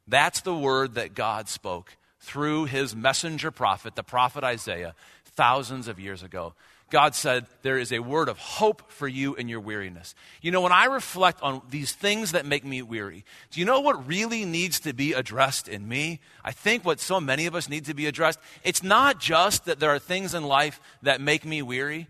That's 0.07 0.41
the 0.41 0.55
word 0.55 0.95
that 0.95 1.13
God 1.13 1.49
spoke 1.49 1.97
through 2.19 2.65
his 2.65 2.95
messenger 2.95 3.51
prophet, 3.51 3.95
the 3.95 4.03
prophet 4.03 4.43
Isaiah, 4.43 4.95
thousands 5.25 5.87
of 5.87 5.99
years 5.99 6.23
ago. 6.23 6.53
God 6.89 7.15
said, 7.15 7.47
There 7.63 7.77
is 7.77 7.91
a 7.91 7.99
word 7.99 8.29
of 8.29 8.37
hope 8.37 8.91
for 8.91 9.07
you 9.07 9.35
in 9.35 9.49
your 9.49 9.59
weariness. 9.59 10.15
You 10.41 10.51
know, 10.51 10.61
when 10.61 10.71
I 10.71 10.85
reflect 10.85 11.41
on 11.41 11.61
these 11.69 11.91
things 11.91 12.31
that 12.31 12.45
make 12.45 12.63
me 12.63 12.81
weary, 12.81 13.25
do 13.51 13.59
you 13.59 13.65
know 13.65 13.81
what 13.81 14.07
really 14.07 14.45
needs 14.45 14.79
to 14.81 14.93
be 14.93 15.13
addressed 15.13 15.67
in 15.67 15.87
me? 15.87 16.19
I 16.45 16.51
think 16.51 16.85
what 16.85 16.99
so 16.99 17.19
many 17.19 17.45
of 17.45 17.55
us 17.55 17.67
need 17.67 17.85
to 17.85 17.93
be 17.93 18.05
addressed, 18.05 18.39
it's 18.63 18.83
not 18.83 19.19
just 19.19 19.65
that 19.65 19.79
there 19.79 19.89
are 19.89 19.99
things 19.99 20.33
in 20.33 20.43
life 20.43 20.79
that 21.01 21.19
make 21.19 21.43
me 21.43 21.61
weary, 21.61 22.07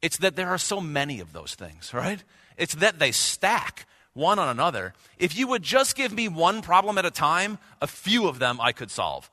it's 0.00 0.18
that 0.18 0.36
there 0.36 0.48
are 0.48 0.58
so 0.58 0.80
many 0.80 1.20
of 1.20 1.32
those 1.32 1.54
things, 1.54 1.92
right? 1.92 2.22
It's 2.56 2.76
that 2.76 2.98
they 2.98 3.12
stack 3.12 3.86
one 4.12 4.38
on 4.38 4.48
another. 4.48 4.94
If 5.18 5.36
you 5.36 5.48
would 5.48 5.62
just 5.62 5.96
give 5.96 6.12
me 6.12 6.28
one 6.28 6.62
problem 6.62 6.98
at 6.98 7.04
a 7.04 7.10
time, 7.10 7.58
a 7.80 7.86
few 7.86 8.28
of 8.28 8.38
them 8.38 8.60
I 8.60 8.72
could 8.72 8.90
solve. 8.90 9.28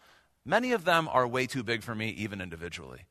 Many 0.48 0.72
of 0.72 0.86
them 0.86 1.10
are 1.12 1.28
way 1.28 1.46
too 1.46 1.62
big 1.62 1.84
for 1.84 1.94
me, 1.94 2.08
even 2.12 2.40
individually. 2.40 3.02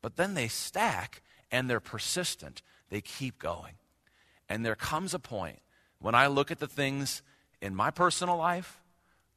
But 0.00 0.14
then 0.14 0.34
they 0.34 0.46
stack 0.46 1.22
and 1.50 1.68
they're 1.68 1.80
persistent. 1.80 2.62
They 2.88 3.00
keep 3.00 3.40
going. 3.40 3.74
And 4.48 4.64
there 4.64 4.76
comes 4.76 5.12
a 5.12 5.18
point 5.18 5.58
when 5.98 6.14
I 6.14 6.28
look 6.28 6.52
at 6.52 6.60
the 6.60 6.68
things 6.68 7.22
in 7.60 7.74
my 7.74 7.90
personal 7.90 8.36
life, 8.36 8.80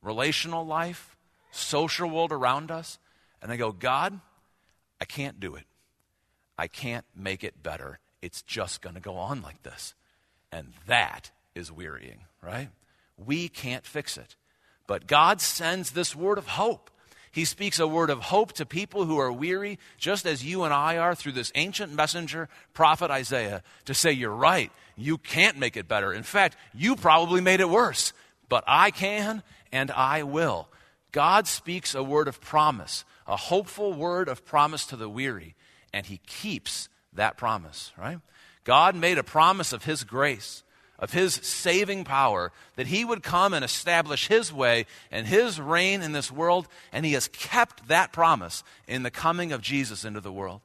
relational 0.03 0.67
life, 0.67 1.17
social 1.49 2.07
world 2.07 2.31
around 2.31 2.69
us, 2.69 2.99
and 3.41 3.51
I 3.51 3.57
go, 3.57 3.71
God, 3.71 4.19
I 5.01 5.05
can't 5.05 5.39
do 5.39 5.55
it. 5.55 5.65
I 6.59 6.67
can't 6.67 7.05
make 7.15 7.43
it 7.43 7.63
better. 7.63 7.97
It's 8.21 8.43
just 8.43 8.83
going 8.83 8.95
to 8.95 9.01
go 9.01 9.15
on 9.15 9.41
like 9.41 9.63
this. 9.63 9.95
And 10.51 10.73
that 10.85 11.31
is 11.55 11.71
wearying, 11.71 12.25
right? 12.43 12.69
We 13.17 13.49
can't 13.49 13.83
fix 13.83 14.15
it. 14.15 14.35
But 14.85 15.07
God 15.07 15.41
sends 15.41 15.91
this 15.91 16.15
word 16.15 16.37
of 16.37 16.49
hope. 16.49 16.91
He 17.37 17.45
speaks 17.45 17.77
a 17.77 17.85
word 17.85 18.09
of 18.09 18.19
hope 18.19 18.53
to 18.53 18.65
people 18.65 19.05
who 19.05 19.19
are 19.19 19.31
weary, 19.31 19.77
just 19.99 20.25
as 20.25 20.43
you 20.43 20.63
and 20.63 20.73
I 20.73 20.97
are 20.97 21.13
through 21.13 21.33
this 21.33 21.51
ancient 21.53 21.93
messenger, 21.93 22.49
prophet 22.73 23.11
Isaiah, 23.11 23.61
to 23.85 23.93
say, 23.93 24.11
You're 24.11 24.31
right. 24.31 24.71
You 24.95 25.19
can't 25.19 25.59
make 25.59 25.77
it 25.77 25.87
better. 25.87 26.11
In 26.11 26.23
fact, 26.23 26.57
you 26.73 26.95
probably 26.95 27.39
made 27.39 27.59
it 27.59 27.69
worse, 27.69 28.11
but 28.49 28.63
I 28.65 28.89
can 28.89 29.43
and 29.71 29.91
I 29.91 30.23
will. 30.23 30.67
God 31.11 31.45
speaks 31.45 31.93
a 31.93 32.01
word 32.01 32.27
of 32.27 32.41
promise, 32.41 33.05
a 33.27 33.35
hopeful 33.35 33.93
word 33.93 34.29
of 34.29 34.43
promise 34.43 34.87
to 34.87 34.95
the 34.95 35.07
weary, 35.07 35.53
and 35.93 36.07
He 36.07 36.19
keeps 36.25 36.89
that 37.13 37.37
promise, 37.37 37.91
right? 37.99 38.17
God 38.63 38.95
made 38.95 39.19
a 39.19 39.23
promise 39.23 39.73
of 39.73 39.83
His 39.83 40.03
grace 40.03 40.63
of 40.99 41.13
his 41.13 41.35
saving 41.35 42.03
power, 42.03 42.51
that 42.75 42.87
he 42.87 43.05
would 43.05 43.23
come 43.23 43.53
and 43.53 43.63
establish 43.63 44.27
his 44.27 44.51
way 44.51 44.85
and 45.11 45.27
his 45.27 45.59
reign 45.59 46.01
in 46.01 46.11
this 46.11 46.31
world, 46.31 46.67
and 46.91 47.05
he 47.05 47.13
has 47.13 47.27
kept 47.27 47.87
that 47.87 48.11
promise 48.11 48.63
in 48.87 49.03
the 49.03 49.11
coming 49.11 49.51
of 49.51 49.61
Jesus 49.61 50.05
into 50.05 50.21
the 50.21 50.31
world. 50.31 50.61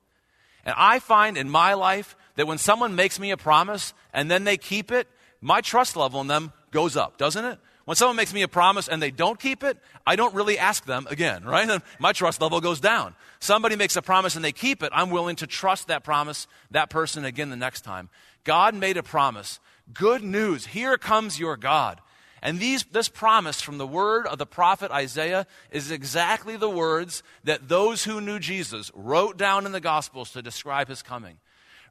And 0.64 0.74
I 0.78 1.00
find 1.00 1.36
in 1.36 1.50
my 1.50 1.74
life 1.74 2.16
that 2.36 2.46
when 2.46 2.58
someone 2.58 2.94
makes 2.94 3.18
me 3.18 3.30
a 3.30 3.36
promise 3.36 3.92
and 4.12 4.30
then 4.30 4.44
they 4.44 4.56
keep 4.56 4.90
it, 4.90 5.08
my 5.40 5.60
trust 5.60 5.96
level 5.96 6.20
in 6.20 6.28
them 6.28 6.52
goes 6.70 6.96
up, 6.96 7.18
doesn't 7.18 7.44
it? 7.44 7.58
When 7.84 7.96
someone 7.96 8.16
makes 8.16 8.32
me 8.32 8.42
a 8.42 8.48
promise 8.48 8.88
and 8.88 9.02
they 9.02 9.10
don't 9.10 9.38
keep 9.40 9.64
it, 9.64 9.76
I 10.06 10.14
don't 10.14 10.34
really 10.34 10.56
ask 10.56 10.84
them 10.84 11.06
again, 11.10 11.44
right? 11.46 11.82
My 11.98 12.12
trust 12.12 12.40
level 12.40 12.60
goes 12.60 12.80
down. 12.80 13.14
Somebody 13.40 13.76
makes 13.76 13.96
a 13.96 14.02
promise 14.02 14.36
and 14.36 14.44
they 14.44 14.52
keep 14.52 14.82
it, 14.82 14.90
I'm 14.94 15.10
willing 15.10 15.36
to 15.36 15.46
trust 15.46 15.88
that 15.88 16.04
promise, 16.04 16.46
that 16.70 16.90
person 16.90 17.24
again 17.24 17.50
the 17.50 17.56
next 17.56 17.82
time. 17.82 18.08
God 18.44 18.74
made 18.74 18.96
a 18.96 19.02
promise 19.02 19.58
Good 19.92 20.22
news. 20.22 20.66
Here 20.66 20.96
comes 20.98 21.38
your 21.38 21.56
God. 21.56 22.00
And 22.42 22.58
these, 22.58 22.84
this 22.84 23.08
promise 23.08 23.60
from 23.60 23.78
the 23.78 23.86
word 23.86 24.26
of 24.26 24.38
the 24.38 24.46
prophet 24.46 24.90
Isaiah 24.90 25.46
is 25.70 25.90
exactly 25.90 26.56
the 26.56 26.70
words 26.70 27.22
that 27.44 27.68
those 27.68 28.02
who 28.02 28.20
knew 28.20 28.40
Jesus 28.40 28.90
wrote 28.94 29.36
down 29.36 29.64
in 29.64 29.72
the 29.72 29.80
Gospels 29.80 30.32
to 30.32 30.42
describe 30.42 30.88
his 30.88 31.02
coming. 31.02 31.38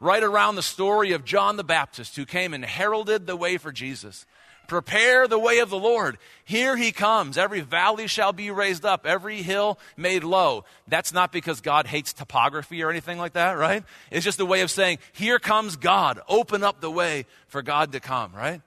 Right 0.01 0.23
around 0.23 0.55
the 0.55 0.63
story 0.63 1.13
of 1.13 1.23
John 1.23 1.55
the 1.55 1.63
Baptist, 1.63 2.15
who 2.15 2.25
came 2.25 2.53
and 2.53 2.65
heralded 2.65 3.27
the 3.27 3.35
way 3.37 3.57
for 3.57 3.71
Jesus. 3.71 4.25
Prepare 4.71 5.27
the 5.27 5.37
way 5.37 5.59
of 5.59 5.69
the 5.69 5.77
Lord. 5.77 6.17
Here 6.45 6.77
he 6.77 6.93
comes. 6.93 7.37
Every 7.37 7.59
valley 7.59 8.07
shall 8.07 8.31
be 8.31 8.51
raised 8.51 8.85
up, 8.85 9.05
every 9.05 9.41
hill 9.41 9.77
made 9.97 10.23
low. 10.23 10.63
That's 10.87 11.11
not 11.11 11.33
because 11.33 11.59
God 11.59 11.87
hates 11.87 12.13
topography 12.13 12.81
or 12.81 12.89
anything 12.89 13.17
like 13.17 13.33
that, 13.33 13.57
right? 13.57 13.83
It's 14.11 14.23
just 14.23 14.39
a 14.39 14.45
way 14.45 14.61
of 14.61 14.71
saying, 14.71 14.99
Here 15.11 15.39
comes 15.39 15.75
God. 15.75 16.21
Open 16.29 16.63
up 16.63 16.79
the 16.79 16.89
way 16.89 17.25
for 17.49 17.61
God 17.61 17.91
to 17.91 17.99
come, 17.99 18.31
right? 18.33 18.61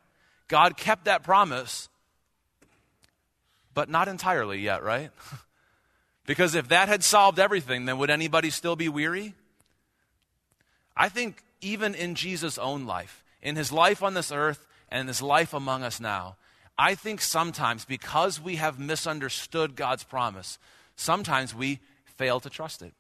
God 0.47 0.77
kept 0.77 1.07
that 1.07 1.23
promise, 1.23 1.89
but 3.73 3.89
not 3.89 4.07
entirely 4.07 4.59
yet, 4.61 4.83
right? 4.83 5.11
because 6.27 6.55
if 6.55 6.69
that 6.69 6.89
had 6.89 7.03
solved 7.03 7.39
everything, 7.39 7.87
then 7.87 7.97
would 7.97 8.11
anybody 8.11 8.51
still 8.51 8.77
be 8.77 8.91
weary? 8.91 9.33
I 10.95 11.09
think 11.09 11.43
even 11.63 11.95
in 11.95 12.15
Jesus' 12.15 12.59
own 12.59 12.85
life, 12.85 13.25
in 13.41 13.57
his 13.57 13.73
life 13.73 14.03
on 14.03 14.13
this 14.13 14.31
earth, 14.31 14.67
and 14.89 15.09
this 15.09 15.23
life 15.23 15.55
among 15.55 15.83
us 15.83 16.01
now, 16.01 16.37
I 16.77 16.95
think 16.95 17.21
sometimes 17.21 17.85
because 17.85 18.41
we 18.41 18.57
have 18.57 18.79
misunderstood 18.79 19.77
God's 19.77 20.05
promise, 20.05 20.59
sometimes 20.97 21.55
we 21.55 21.81
fail 22.05 22.41
to 22.41 22.51
trust 22.51 22.83
it. 22.83 22.93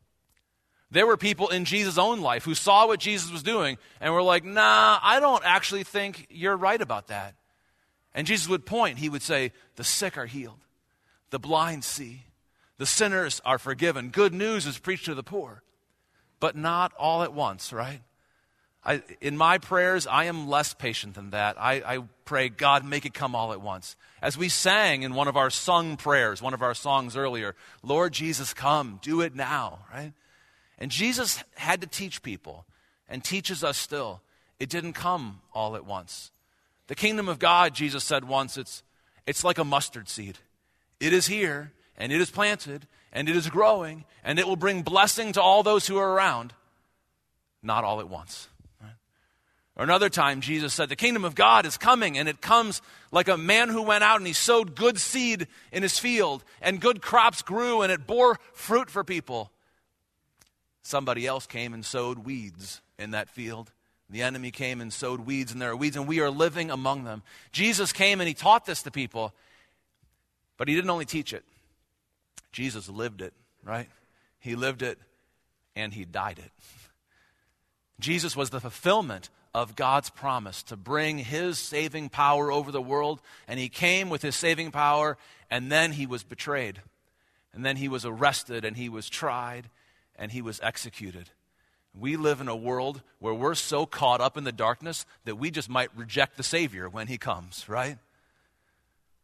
There 0.91 1.07
were 1.07 1.17
people 1.17 1.49
in 1.49 1.65
Jesus' 1.65 1.99
own 1.99 2.21
life 2.21 2.45
who 2.45 2.55
saw 2.55 2.87
what 2.87 3.01
Jesus 3.01 3.33
was 3.33 3.43
doing 3.43 3.79
and 4.01 4.15
were 4.15 4.23
like, 4.23 4.45
nah, 4.45 4.99
I 5.03 5.19
don't 5.19 5.45
actually 5.45 5.83
think 5.83 6.29
you're 6.31 6.57
right 6.57 6.81
about 6.81 7.09
that. 7.09 7.35
And 8.15 8.29
Jesus 8.29 8.49
would 8.49 8.65
point, 8.65 8.99
he 8.99 9.09
would 9.09 9.23
say, 9.23 9.51
the 9.75 9.83
sick 9.83 10.17
are 10.17 10.27
healed, 10.27 10.61
the 11.31 11.41
blind 11.41 11.83
see, 11.83 12.27
the 12.79 12.87
sinners 12.87 13.41
are 13.45 13.59
forgiven, 13.59 14.11
good 14.11 14.33
news 14.33 14.67
is 14.67 14.79
preached 14.79 15.07
to 15.07 15.17
the 15.17 15.25
poor, 15.25 15.65
but 16.39 16.57
not 16.57 16.93
all 16.97 17.25
at 17.25 17.33
once, 17.33 17.73
right? 17.73 18.03
I, 18.85 19.03
in 19.21 19.37
my 19.37 19.59
prayers, 19.59 20.07
I 20.07 20.25
am 20.25 20.49
less 20.49 20.75
patient 20.75 21.15
than 21.15 21.31
that. 21.31 21.57
I, 21.59 21.75
I 21.75 21.99
pray, 22.25 22.51
God, 22.51 22.85
make 22.85 23.07
it 23.07 23.15
come 23.15 23.35
all 23.35 23.53
at 23.53 23.61
once. 23.63 23.97
As 24.21 24.37
we 24.37 24.49
sang 24.49 25.03
in 25.03 25.15
one 25.15 25.29
of 25.29 25.37
our 25.37 25.51
sung 25.51 25.97
prayers, 25.97 26.43
one 26.43 26.55
of 26.55 26.63
our 26.63 26.75
songs 26.75 27.17
earlier, 27.17 27.55
Lord 27.83 28.13
Jesus, 28.13 28.53
come, 28.53 28.99
do 29.03 29.23
it 29.23 29.35
now, 29.35 29.81
right? 29.93 30.13
And 30.79 30.91
Jesus 30.91 31.43
had 31.55 31.81
to 31.81 31.87
teach 31.87 32.23
people 32.23 32.67
and 33.09 33.25
teaches 33.25 33.65
us 33.65 33.79
still. 33.79 34.21
It 34.61 34.69
didn't 34.69 34.93
come 34.93 35.41
all 35.55 35.77
at 35.77 35.87
once. 35.87 36.31
The 36.87 36.95
kingdom 36.95 37.29
of 37.29 37.39
God, 37.39 37.75
Jesus 37.75 38.05
said 38.05 38.25
once, 38.25 38.59
it's, 38.59 38.83
it's 39.27 39.45
like 39.45 39.59
a 39.59 39.65
mustard 39.65 40.09
seed. 40.09 40.39
It 41.01 41.15
is 41.15 41.27
here, 41.27 41.73
and 41.97 42.13
it 42.13 42.21
is 42.21 42.31
planted, 42.31 42.87
and 43.13 43.29
it 43.29 43.37
is 43.37 43.49
growing, 43.49 44.05
and 44.23 44.39
it 44.39 44.47
will 44.47 44.57
bring 44.57 44.83
blessing 44.83 45.33
to 45.33 45.43
all 45.43 45.63
those 45.63 45.87
who 45.87 45.97
are 45.97 46.13
around, 46.13 46.53
not 47.63 47.85
all 47.85 48.01
at 48.01 48.09
once. 48.09 48.49
Or 49.77 49.83
another 49.83 50.09
time, 50.09 50.41
Jesus 50.41 50.73
said, 50.73 50.89
The 50.89 50.97
kingdom 50.97 51.25
of 51.25 51.35
God 51.35 51.67
is 51.67 51.77
coming, 51.77 52.17
and 52.17 52.29
it 52.29 52.41
comes 52.41 52.81
like 53.11 53.29
a 53.29 53.37
man 53.37 53.69
who 53.69 53.83
went 53.83 54.05
out 54.05 54.19
and 54.19 54.27
he 54.27 54.33
sowed 54.33 54.77
good 54.77 54.99
seed 54.99 55.49
in 55.73 55.83
his 55.83 55.99
field, 55.99 56.45
and 56.63 56.81
good 56.81 57.03
crops 57.03 57.43
grew, 57.43 57.83
and 57.83 57.91
it 57.91 58.07
bore 58.07 58.39
fruit 58.53 58.89
for 58.89 59.03
people. 59.03 59.51
Somebody 60.83 61.27
else 61.27 61.47
came 61.47 61.75
and 61.75 61.85
sowed 61.85 62.19
weeds 62.19 62.83
in 62.99 63.13
that 63.13 63.29
field. 63.29 63.73
The 64.11 64.23
enemy 64.23 64.51
came 64.51 64.81
and 64.81 64.93
sowed 64.93 65.21
weeds, 65.21 65.51
and 65.51 65.61
there 65.61 65.71
are 65.71 65.77
weeds, 65.77 65.97
and 65.97 66.07
we 66.07 66.21
are 66.21 66.31
living 66.31 66.71
among 66.71 67.05
them. 67.05 67.23
Jesus 67.51 67.93
came 67.93 68.21
and 68.21 68.29
he 68.29 68.35
taught 68.35 68.67
this 68.67 68.83
to 68.83 68.91
people, 68.91 69.35
but 70.57 70.69
he 70.69 70.75
didn't 70.75 70.91
only 70.91 71.07
teach 71.07 71.33
it, 71.33 71.45
Jesus 72.53 72.89
lived 72.89 73.23
it, 73.23 73.33
right? 73.65 73.89
He 74.39 74.55
lived 74.55 74.83
it 74.83 74.99
and 75.75 75.93
he 75.93 76.05
died 76.05 76.39
it. 76.39 76.51
Jesus 78.01 78.37
was 78.37 78.51
the 78.51 78.61
fulfillment 78.61 79.31
of 79.55 79.77
God's 79.77 80.11
promise 80.11 80.63
to 80.65 80.77
bring 80.77 81.19
his 81.19 81.59
saving 81.59 82.09
power 82.09 82.51
over 82.51 82.73
the 82.73 82.83
world. 82.83 83.21
And 83.47 83.61
he 83.61 83.69
came 83.69 84.11
with 84.11 84.23
his 84.23 84.35
saving 84.35 84.73
power, 84.73 85.17
and 85.51 85.71
then 85.71 85.93
he 85.93 86.07
was 86.07 86.25
betrayed. 86.25 86.83
And 87.53 87.65
then 87.65 87.77
he 87.77 87.89
was 87.89 88.05
arrested, 88.05 88.65
and 88.65 88.77
he 88.77 88.89
was 88.89 89.09
tried, 89.09 89.71
and 90.17 90.33
he 90.33 90.43
was 90.43 90.61
executed. 90.63 91.31
We 91.97 92.17
live 92.17 92.41
in 92.41 92.49
a 92.49 92.57
world 92.57 93.03
where 93.21 93.33
we're 93.33 93.55
so 93.55 93.87
caught 93.87 94.21
up 94.21 94.37
in 94.37 94.43
the 94.43 94.51
darkness 94.51 95.07
that 95.25 95.37
we 95.37 95.53
just 95.53 95.69
might 95.69 95.97
reject 95.97 96.37
the 96.37 96.43
Savior 96.43 96.89
when 96.89 97.07
he 97.07 97.17
comes, 97.17 97.69
right? 97.69 97.99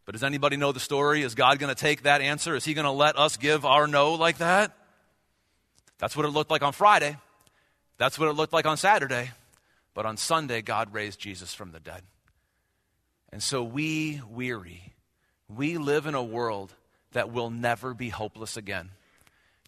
But 0.07 0.13
does 0.13 0.23
anybody 0.23 0.57
know 0.57 0.71
the 0.71 0.79
story? 0.79 1.23
Is 1.23 1.35
God 1.35 1.59
going 1.59 1.75
to 1.75 1.81
take 1.81 2.05
that 2.05 2.21
answer? 2.21 2.55
Is 2.55 2.65
he 2.65 2.75
going 2.75 2.85
to 2.85 2.93
let 2.93 3.19
us 3.19 3.37
give 3.37 3.65
our 3.65 3.89
no 3.89 4.15
like 4.15 4.39
that? 4.39 4.77
That's 5.99 6.17
what 6.17 6.25
it 6.25 6.31
looked 6.31 6.53
like 6.53 6.63
on 6.63 6.73
Friday. 6.73 7.17
That's 8.01 8.19
what 8.19 8.31
it 8.31 8.33
looked 8.33 8.55
like 8.55 8.65
on 8.65 8.79
Saturday. 8.79 9.31
But 9.93 10.07
on 10.07 10.17
Sunday, 10.17 10.63
God 10.63 10.95
raised 10.95 11.21
Jesus 11.21 11.53
from 11.53 11.73
the 11.73 11.81
dead. 11.81 12.01
And 13.31 13.43
so 13.43 13.63
we 13.63 14.23
weary. 14.27 14.95
We 15.55 15.77
live 15.77 16.07
in 16.07 16.15
a 16.15 16.23
world 16.23 16.73
that 17.13 17.31
will 17.31 17.51
never 17.51 17.93
be 17.93 18.09
hopeless 18.09 18.57
again. 18.57 18.89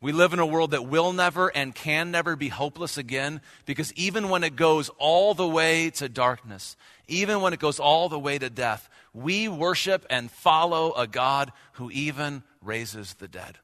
We 0.00 0.12
live 0.12 0.32
in 0.32 0.38
a 0.38 0.46
world 0.46 0.70
that 0.70 0.86
will 0.86 1.12
never 1.12 1.54
and 1.54 1.74
can 1.74 2.10
never 2.10 2.34
be 2.34 2.48
hopeless 2.48 2.96
again 2.96 3.42
because 3.66 3.92
even 3.96 4.30
when 4.30 4.44
it 4.44 4.56
goes 4.56 4.88
all 4.96 5.34
the 5.34 5.46
way 5.46 5.90
to 5.90 6.08
darkness, 6.08 6.74
even 7.08 7.42
when 7.42 7.52
it 7.52 7.60
goes 7.60 7.78
all 7.78 8.08
the 8.08 8.18
way 8.18 8.38
to 8.38 8.48
death, 8.48 8.88
we 9.12 9.46
worship 9.46 10.06
and 10.08 10.30
follow 10.30 10.94
a 10.94 11.06
God 11.06 11.52
who 11.72 11.90
even 11.90 12.44
raises 12.62 13.12
the 13.12 13.28
dead. 13.28 13.58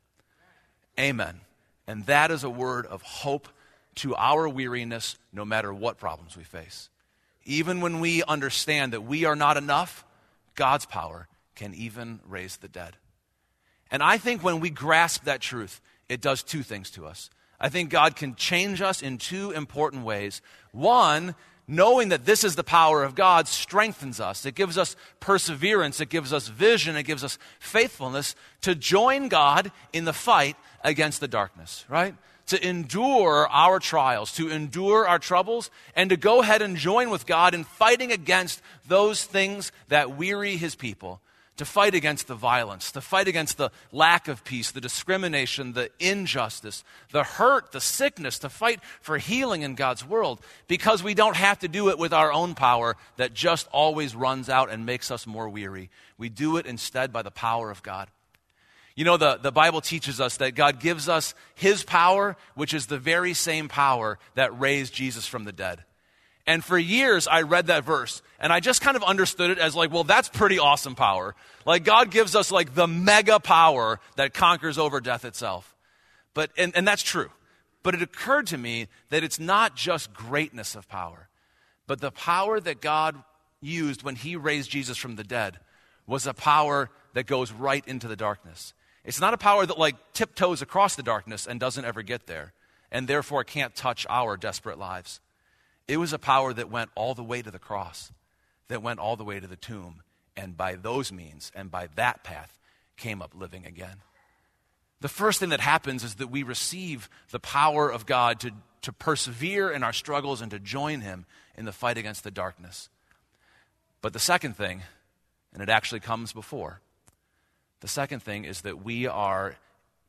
Amen. 1.01 1.41
And 1.87 2.05
that 2.05 2.31
is 2.31 2.45
a 2.45 2.51
word 2.51 2.85
of 2.85 3.01
hope 3.01 3.49
to 3.99 4.15
our 4.17 4.49
weariness 4.49 5.17
no 5.33 5.45
matter 5.45 5.73
what 5.73 5.99
problems 5.99 6.37
we 6.37 6.45
face. 6.45 6.89
Even 7.45 7.81
when 7.81 8.01
we 8.01 8.23
understand 8.25 8.93
that 8.93 9.03
we 9.03 9.25
are 9.25 9.37
not 9.37 9.57
enough, 9.57 10.05
God's 10.55 10.87
power 10.87 11.29
can 11.55 11.75
even 11.75 12.21
raise 12.27 12.57
the 12.57 12.69
dead. 12.69 12.97
And 13.91 14.03
I 14.03 14.19
think 14.19 14.45
when 14.45 14.61
we 14.61 14.71
grasp 14.71 15.25
that 15.25 15.41
truth, 15.41 15.81
it 16.09 16.21
does 16.21 16.43
two 16.43 16.63
things 16.63 16.91
to 16.91 17.07
us. 17.07 17.31
I 17.61 17.69
think 17.69 17.91
God 17.91 18.17
can 18.17 18.35
change 18.35 18.81
us 18.81 19.03
in 19.03 19.19
two 19.19 19.51
important 19.51 20.05
ways. 20.05 20.43
One, 20.73 21.35
knowing 21.67 22.09
that 22.09 22.25
this 22.25 22.45
is 22.45 22.57
the 22.57 22.65
power 22.65 23.03
of 23.05 23.15
God 23.15 23.47
strengthens 23.47 24.21
us. 24.21 24.47
It 24.47 24.55
gives 24.55 24.79
us 24.79 24.97
perseverance, 25.21 26.01
it 26.01 26.09
gives 26.09 26.33
us 26.33 26.49
vision, 26.49 26.97
it 26.97 27.03
gives 27.03 27.23
us 27.23 27.39
faithfulness 27.61 28.35
to 28.63 28.75
join 28.75 29.29
God 29.29 29.71
in 29.93 30.05
the 30.05 30.13
fight 30.13 30.57
against 30.83 31.21
the 31.21 31.29
darkness, 31.29 31.85
right? 31.89 32.15
To 32.49 32.67
endure 32.67 33.49
our 33.49 33.79
trials, 33.79 34.33
to 34.33 34.51
endure 34.51 35.07
our 35.07 35.19
troubles, 35.19 35.71
and 35.95 36.11
to 36.11 36.17
go 36.17 36.43
ahead 36.43 36.63
and 36.63 36.77
join 36.77 37.11
with 37.11 37.27
God 37.27 37.55
in 37.55 37.65
fighting 37.65 38.13
against 38.13 38.61
those 38.87 39.25
things 39.25 39.73
that 39.89 40.17
weary 40.17 40.57
his 40.57 40.75
people. 40.75 41.21
to 41.59 41.65
fight 41.65 41.95
against 41.95 42.29
the 42.29 42.37
violence, 42.37 42.93
to 42.93 43.01
fight 43.01 43.27
against 43.27 43.59
the 43.59 43.71
lack 43.91 44.29
of 44.29 44.45
peace, 44.45 44.71
the 44.71 44.81
discrimination, 44.81 45.73
the 45.73 45.91
injustice, 45.99 46.85
the 47.11 47.25
hurt, 47.25 47.73
the 47.73 47.81
sickness, 47.81 48.39
to 48.39 48.49
fight 48.49 48.81
for 49.01 49.19
healing 49.19 49.63
in 49.63 49.75
God's 49.75 50.07
world 50.07 50.41
because 50.69 51.03
we 51.03 51.15
don't 51.15 51.37
have 51.37 51.59
to 51.59 51.69
do 51.69 51.91
it 51.91 51.99
with 51.99 52.13
our 52.13 52.33
own 52.33 52.55
power 52.55 52.97
that 53.17 53.35
just 53.35 53.69
always 53.73 54.15
runs 54.15 54.49
out 54.49 54.71
and 54.71 54.87
makes 54.87 55.11
us 55.11 55.27
more 55.27 55.49
weary. 55.49 55.91
We 56.17 56.29
do 56.29 56.57
it 56.59 56.67
instead 56.67 57.13
by 57.13 57.23
the 57.23 57.31
power 57.33 57.73
of 57.73 57.83
God. 57.83 58.09
You 58.99 59.05
know, 59.05 59.17
the, 59.17 59.39
the 59.41 59.53
Bible 59.53 59.81
teaches 59.81 60.21
us 60.21 60.39
that 60.39 60.57
God 60.57 60.81
gives 60.81 61.09
us 61.09 61.33
His 61.55 61.85
power, 61.85 62.37
which 62.57 62.75
is 62.75 62.87
the 62.87 62.99
very 62.99 63.33
same 63.33 63.69
power 63.69 64.19
that 64.35 64.59
raised 64.59 64.93
Jesus 64.93 65.25
from 65.25 65.45
the 65.45 65.53
dead. 65.53 65.85
And 66.49 66.65
for 66.65 66.77
years, 66.77 67.29
I 67.29 67.43
read 67.43 67.69
that 67.69 67.85
verse 67.85 68.23
and 68.41 68.53
I 68.53 68.59
just 68.59 68.81
kind 68.81 68.97
of 68.97 69.05
understood 69.05 69.53
it 69.53 69.59
as 69.59 69.77
like, 69.77 69.93
well, 69.93 70.03
that's 70.03 70.29
pretty 70.29 70.59
awesome 70.59 70.97
power. 70.97 71.37
Like, 71.65 71.85
God 71.85 72.11
gives 72.11 72.35
us 72.35 72.51
like 72.51 72.75
the 72.75 72.89
mega 72.89 73.39
power 73.39 74.01
that 74.17 74.35
conquers 74.35 74.79
over 74.79 75.01
death 75.01 75.25
itself. 75.25 75.77
But, 76.35 76.51
and, 76.59 76.75
and 76.75 76.85
that's 76.85 77.05
true. 77.05 77.31
But 77.85 77.95
it 77.95 78.03
occurred 78.03 78.49
to 78.49 78.59
me 78.59 78.89
that 79.11 79.23
it's 79.23 79.39
not 79.39 79.77
just 79.77 80.13
greatness 80.13 80.75
of 80.75 80.89
power, 80.89 81.29
but 81.87 82.01
the 82.01 82.11
power 82.11 82.59
that 82.59 82.81
God 82.81 83.15
used 83.61 84.03
when 84.03 84.17
He 84.17 84.35
raised 84.35 84.73
Jesus 84.73 84.99
from 84.99 85.15
the 85.15 85.23
dead 85.23 85.61
was 86.05 86.27
a 86.27 86.35
power 86.35 86.91
that 87.15 87.29
goes 87.29 87.53
right 87.53 87.87
into 87.87 88.09
the 88.09 88.17
darkness. 88.17 88.75
It's 89.05 89.21
not 89.21 89.35
a 89.35 89.39
power 89.39 89.65
that 89.65 89.79
like 89.79 89.97
tiptoes 90.13 90.63
across 90.63 90.97
the 90.97 91.03
darkness 91.03 91.47
and 91.47 91.59
doesn't 91.59 91.85
ever 91.85 92.03
get 92.03 92.27
there, 92.27 92.53
and 92.91 93.07
therefore 93.07 93.45
can't 93.45 93.75
touch 93.75 94.07
our 94.09 94.37
desperate 94.37 94.79
lives. 94.79 95.21
It 95.87 95.97
was 95.97 96.13
a 96.13 96.19
power 96.19 96.53
that 96.53 96.71
went 96.71 96.91
all 96.95 97.15
the 97.15 97.25
way 97.25 97.41
to 97.41 97.51
the 97.51 97.59
cross, 97.59 98.13
that 98.69 98.83
went 98.83 99.01
all 99.01 99.17
the 99.17 99.25
way 99.25 99.41
to 99.41 99.47
the 99.47 99.57
tomb, 99.57 100.03
and 100.37 100.57
by 100.57 100.75
those 100.75 101.11
means 101.11 101.51
and 101.55 101.71
by 101.71 101.89
that 101.97 102.23
path 102.23 102.59
came 102.97 103.23
up 103.23 103.33
living 103.35 103.65
again. 103.65 104.03
The 105.01 105.09
first 105.09 105.41
thing 105.41 105.51
that 105.51 105.61
happens 105.61 106.03
is 106.03 106.17
that 106.17 106.31
we 106.31 106.43
receive 106.43 107.09
the 107.31 107.39
power 107.39 107.91
of 107.91 108.05
God 108.05 108.41
to, 108.41 108.51
to 108.83 108.93
persevere 108.93 109.71
in 109.71 109.83
our 109.83 109.93
struggles 109.93 110.41
and 110.41 110.51
to 110.51 110.59
join 110.59 111.01
Him 111.01 111.25
in 111.57 111.65
the 111.65 111.73
fight 111.73 111.97
against 111.97 112.25
the 112.25 112.31
darkness. 112.31 112.89
But 114.03 114.13
the 114.13 114.19
second 114.19 114.57
thing, 114.57 114.83
and 115.53 115.63
it 115.63 115.69
actually 115.69 116.01
comes 116.01 116.33
before, 116.33 116.81
the 117.81 117.89
second 117.89 118.23
thing 118.23 118.45
is 118.45 118.63
that 118.63 118.85
we 118.85 119.07
are 119.07 119.57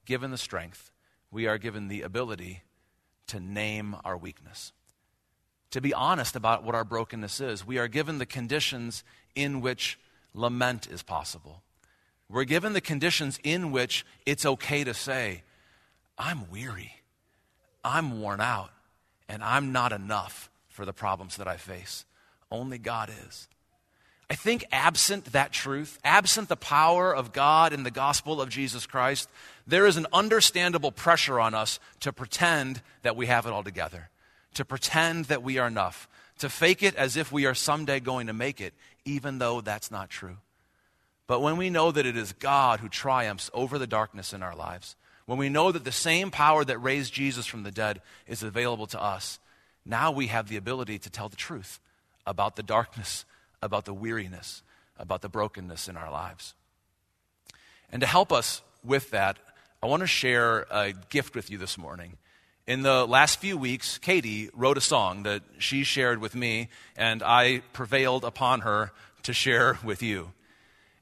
given 0.05 0.31
the 0.31 0.37
strength, 0.37 0.91
we 1.31 1.47
are 1.47 1.57
given 1.57 1.87
the 1.87 2.01
ability 2.01 2.63
to 3.27 3.39
name 3.39 3.95
our 4.03 4.17
weakness 4.17 4.73
to 5.71 5.81
be 5.81 5.93
honest 5.93 6.35
about 6.35 6.63
what 6.63 6.75
our 6.75 6.83
brokenness 6.83 7.39
is. 7.39 7.65
We 7.65 7.77
are 7.77 7.87
given 7.87 8.17
the 8.17 8.25
conditions 8.25 9.03
in 9.35 9.61
which 9.61 9.99
lament 10.33 10.87
is 10.87 11.03
possible. 11.03 11.61
We're 12.29 12.43
given 12.43 12.73
the 12.73 12.81
conditions 12.81 13.39
in 13.43 13.71
which 13.71 14.05
it's 14.25 14.45
okay 14.45 14.83
to 14.83 14.93
say, 14.93 15.43
I'm 16.17 16.49
weary, 16.49 16.93
I'm 17.83 18.21
worn 18.21 18.41
out, 18.41 18.71
and 19.27 19.43
I'm 19.43 19.71
not 19.71 19.91
enough 19.91 20.49
for 20.67 20.85
the 20.85 20.93
problems 20.93 21.37
that 21.37 21.47
I 21.47 21.57
face. 21.57 22.05
Only 22.51 22.77
God 22.77 23.11
is. 23.27 23.47
I 24.29 24.35
think, 24.35 24.65
absent 24.71 25.25
that 25.31 25.51
truth, 25.51 25.97
absent 26.03 26.49
the 26.49 26.55
power 26.55 27.15
of 27.15 27.33
God 27.33 27.73
in 27.73 27.83
the 27.83 27.91
gospel 27.91 28.41
of 28.41 28.49
Jesus 28.49 28.85
Christ, 28.85 29.27
there 29.65 29.87
is 29.87 29.97
an 29.97 30.05
understandable 30.13 30.91
pressure 30.91 31.39
on 31.39 31.55
us 31.55 31.79
to 32.01 32.13
pretend 32.13 32.81
that 33.01 33.15
we 33.15 33.25
have 33.25 33.47
it 33.47 33.51
all 33.51 33.63
together 33.63 34.09
to 34.55 34.65
pretend 34.65 35.25
that 35.25 35.43
we 35.43 35.57
are 35.57 35.67
enough, 35.67 36.07
to 36.39 36.49
fake 36.49 36.83
it 36.83 36.95
as 36.95 37.17
if 37.17 37.31
we 37.31 37.45
are 37.45 37.53
someday 37.53 37.99
going 37.99 38.27
to 38.27 38.33
make 38.33 38.61
it, 38.61 38.73
even 39.05 39.39
though 39.39 39.61
that's 39.61 39.91
not 39.91 40.09
true. 40.09 40.37
But 41.27 41.41
when 41.41 41.57
we 41.57 41.69
know 41.69 41.91
that 41.91 42.05
it 42.05 42.17
is 42.17 42.33
God 42.33 42.79
who 42.79 42.89
triumphs 42.89 43.51
over 43.53 43.77
the 43.77 43.87
darkness 43.87 44.33
in 44.33 44.41
our 44.41 44.55
lives, 44.55 44.95
when 45.25 45.37
we 45.37 45.49
know 45.49 45.71
that 45.71 45.83
the 45.83 45.91
same 45.91 46.31
power 46.31 46.65
that 46.65 46.79
raised 46.79 47.13
Jesus 47.13 47.45
from 47.45 47.63
the 47.63 47.71
dead 47.71 48.01
is 48.27 48.41
available 48.41 48.87
to 48.87 49.01
us, 49.01 49.39
now 49.85 50.11
we 50.11 50.27
have 50.27 50.49
the 50.49 50.57
ability 50.57 50.97
to 50.99 51.09
tell 51.09 51.29
the 51.29 51.35
truth 51.35 51.79
about 52.25 52.55
the 52.55 52.63
darkness, 52.63 53.25
about 53.61 53.85
the 53.85 53.93
weariness, 53.93 54.63
about 54.97 55.21
the 55.21 55.29
brokenness 55.29 55.87
in 55.87 55.97
our 55.97 56.11
lives. 56.11 56.53
And 57.91 58.01
to 58.01 58.07
help 58.07 58.31
us 58.31 58.61
with 58.83 59.11
that, 59.11 59.37
I 59.81 59.87
want 59.87 60.01
to 60.01 60.07
share 60.07 60.65
a 60.69 60.93
gift 61.09 61.35
with 61.35 61.49
you 61.49 61.57
this 61.57 61.77
morning. 61.77 62.17
In 62.67 62.83
the 62.83 63.07
last 63.07 63.39
few 63.39 63.57
weeks, 63.57 63.97
Katie 63.97 64.49
wrote 64.53 64.77
a 64.77 64.81
song 64.81 65.23
that 65.23 65.41
she 65.57 65.83
shared 65.83 66.19
with 66.19 66.35
me, 66.35 66.69
and 66.95 67.23
I 67.23 67.61
prevailed 67.73 68.23
upon 68.23 68.61
her 68.61 68.91
to 69.23 69.33
share 69.33 69.79
with 69.83 70.03
you. 70.03 70.33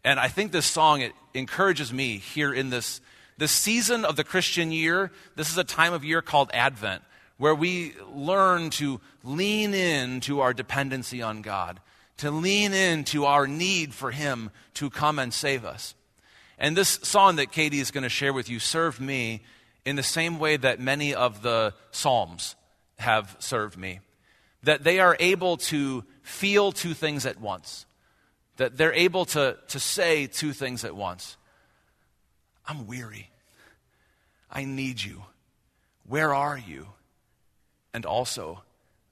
And 0.04 0.20
I 0.20 0.30
think 0.30 0.52
this 0.52 0.66
song 0.66 1.02
it 1.02 1.12
encourages 1.34 1.92
me 1.92 2.20
here 2.20 2.54
in 2.54 2.70
this, 2.70 3.02
this 3.38 3.52
season 3.52 4.06
of 4.06 4.16
the 4.16 4.24
Christian 4.24 4.72
year. 4.72 5.12
This 5.36 5.50
is 5.50 5.58
a 5.58 5.64
time 5.66 5.92
of 5.92 6.06
year 6.06 6.22
called 6.22 6.50
Advent, 6.54 7.04
where 7.38 7.56
we 7.56 7.94
learn 8.14 8.70
to 8.70 9.02
lean 9.24 9.74
into 9.74 10.40
our 10.40 10.54
dependency 10.54 11.22
on 11.22 11.42
God, 11.42 11.82
to 12.18 12.32
lean 12.32 12.74
into 12.74 13.26
our 13.26 13.48
need 13.48 13.94
for 13.94 14.12
Him 14.12 14.52
to 14.76 14.90
come 14.90 15.20
and 15.20 15.34
save 15.34 15.66
us. 15.66 15.96
And 16.58 16.76
this 16.76 17.00
song 17.04 17.36
that 17.36 17.52
Katie 17.52 17.80
is 17.80 17.92
going 17.92 18.04
to 18.04 18.10
share 18.10 18.34
with 18.34 18.50
you 18.50 18.60
served 18.60 19.00
me 19.00 19.44
in 19.86 19.96
the 19.96 20.04
same 20.04 20.40
way 20.40 20.58
that 20.58 20.80
many 20.80 21.14
of 21.14 21.42
the 21.42 21.74
Psalms 21.92 22.56
have 22.98 23.36
served 23.40 23.78
me. 23.78 24.00
That 24.64 24.84
they 24.84 25.00
are 25.00 25.16
able 25.20 25.58
to 25.58 26.04
feel 26.24 26.72
two 26.72 26.94
things 26.94 27.26
at 27.26 27.40
once. 27.40 27.86
That 28.58 28.76
they're 28.76 28.94
able 28.94 29.26
to, 29.26 29.58
to 29.68 29.80
say 29.80 30.26
two 30.26 30.52
things 30.52 30.84
at 30.84 30.96
once. 30.96 31.38
I'm 32.66 32.88
weary. 32.88 33.30
I 34.52 34.66
need 34.66 35.02
you. 35.02 35.24
Where 36.08 36.34
are 36.34 36.58
you? 36.58 36.88
And 37.94 38.06
also, 38.06 38.64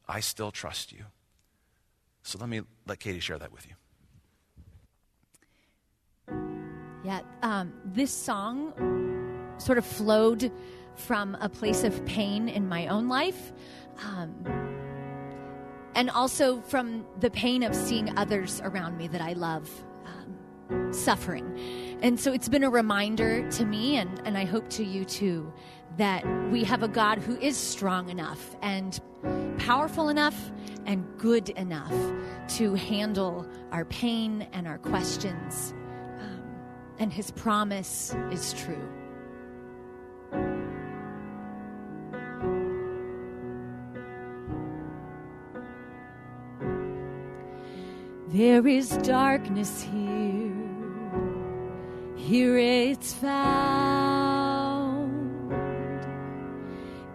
I 0.07 0.19
still 0.19 0.51
trust 0.51 0.91
you. 0.91 1.05
So 2.25 2.39
let 2.39 2.49
me 2.49 2.61
let 2.87 2.99
Katie 2.99 3.19
share 3.19 3.37
that 3.37 3.51
with 3.51 3.67
you. 3.67 3.75
Yeah, 7.03 7.21
um, 7.43 7.71
this 7.85 8.11
song 8.11 8.73
sort 9.59 9.77
of 9.77 9.85
flowed 9.85 10.51
from 10.95 11.35
a 11.39 11.47
place 11.47 11.83
of 11.83 12.03
pain 12.05 12.49
in 12.49 12.67
my 12.67 12.87
own 12.87 13.07
life. 13.07 13.53
Um, 14.03 14.33
and 15.93 16.09
also 16.09 16.61
from 16.61 17.05
the 17.19 17.29
pain 17.29 17.61
of 17.61 17.75
seeing 17.75 18.17
others 18.17 18.59
around 18.63 18.97
me 18.97 19.07
that 19.09 19.21
I 19.21 19.33
love 19.33 19.69
um, 20.07 20.91
suffering. 20.91 21.99
And 22.01 22.19
so 22.19 22.33
it's 22.33 22.49
been 22.49 22.63
a 22.63 22.71
reminder 22.71 23.47
to 23.51 23.65
me, 23.65 23.97
and, 23.97 24.19
and 24.25 24.35
I 24.35 24.45
hope 24.45 24.67
to 24.71 24.83
you 24.83 25.05
too, 25.05 25.53
that 25.97 26.25
we 26.51 26.63
have 26.63 26.81
a 26.81 26.87
God 26.87 27.19
who 27.19 27.37
is 27.37 27.55
strong 27.55 28.09
enough 28.09 28.55
and 28.63 28.99
powerful 29.57 30.09
enough 30.09 30.51
and 30.85 31.05
good 31.17 31.49
enough 31.49 31.93
to 32.57 32.75
handle 32.75 33.47
our 33.71 33.85
pain 33.85 34.47
and 34.53 34.67
our 34.67 34.77
questions. 34.77 35.73
Um, 36.19 36.43
and 36.99 37.11
his 37.11 37.31
promise 37.31 38.15
is 38.31 38.53
true. 38.53 38.87
There 48.27 48.67
is 48.67 48.89
darkness 48.97 49.81
here, 49.81 50.51
here 52.17 52.57
it's 52.57 53.13
found. 53.13 54.35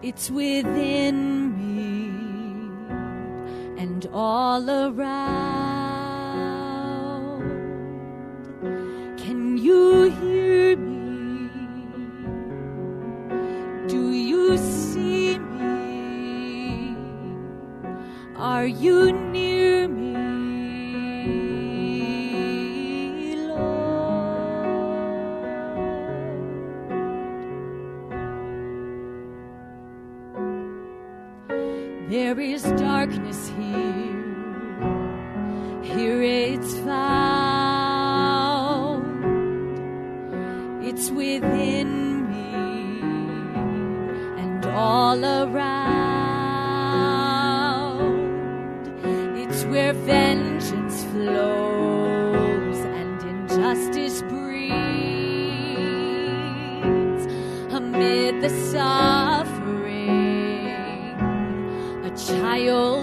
It's 0.01 0.31
within 0.31 1.55
me 1.55 1.70
all 4.13 4.69
around. 4.69 5.01
Can 9.17 9.57
you 9.57 10.11
hear 10.11 10.75
me? 10.77 11.49
Do 13.87 14.11
you 14.11 14.57
see 14.57 15.39
me? 15.39 16.95
Are 18.35 18.65
you 18.65 19.13
darkness 33.01 33.41
here, 33.57 34.21
here 35.81 36.21
it's 36.21 36.73
found. 36.79 38.21
It's 40.85 41.09
within 41.09 42.29
me 42.29 43.01
and 44.41 44.65
all 44.67 45.25
around. 45.25 45.81
It's 49.35 49.63
where 49.65 49.93
vengeance 49.93 51.03
flows 51.05 52.77
and 52.99 53.19
injustice 53.23 54.21
justice 54.21 54.21
breathes 54.29 54.75
amid 57.73 58.41
the 58.43 58.49
suffering. 58.71 59.40
my 62.51 62.67
old 62.67 63.00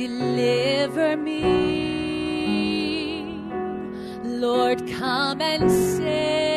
Deliver 0.00 1.14
me. 1.18 1.44
Lord, 4.24 4.78
come 4.88 5.42
and 5.42 5.70
save 5.70 6.49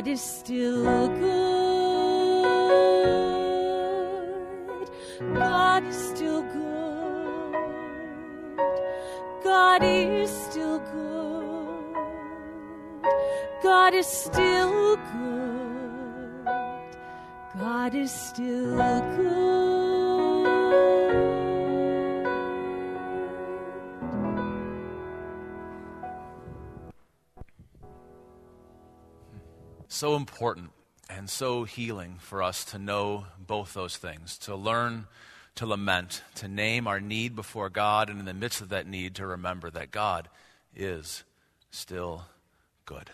God 0.00 0.08
is 0.08 0.22
still 0.22 1.08
good. 1.08 1.28
God 5.34 5.84
is 5.84 5.94
still 5.94 6.40
good. 6.40 7.54
God 9.44 9.82
is 9.82 10.30
still 10.30 10.78
good. 10.78 11.96
God 13.62 13.92
is 13.92 14.06
still 14.06 14.96
good. 14.96 16.46
God 17.58 17.94
is 17.94 18.10
still 18.10 18.78
good. 18.78 19.39
So 30.00 30.16
important 30.16 30.70
and 31.10 31.28
so 31.28 31.64
healing 31.64 32.16
for 32.20 32.42
us 32.42 32.64
to 32.64 32.78
know 32.78 33.26
both 33.38 33.74
those 33.74 33.98
things, 33.98 34.38
to 34.38 34.56
learn 34.56 35.06
to 35.56 35.66
lament, 35.66 36.22
to 36.36 36.48
name 36.48 36.86
our 36.86 37.00
need 37.00 37.36
before 37.36 37.68
God, 37.68 38.08
and 38.08 38.18
in 38.18 38.24
the 38.24 38.32
midst 38.32 38.62
of 38.62 38.70
that 38.70 38.86
need, 38.86 39.16
to 39.16 39.26
remember 39.26 39.68
that 39.68 39.90
God 39.90 40.30
is 40.74 41.22
still 41.70 42.22
good. 42.86 43.10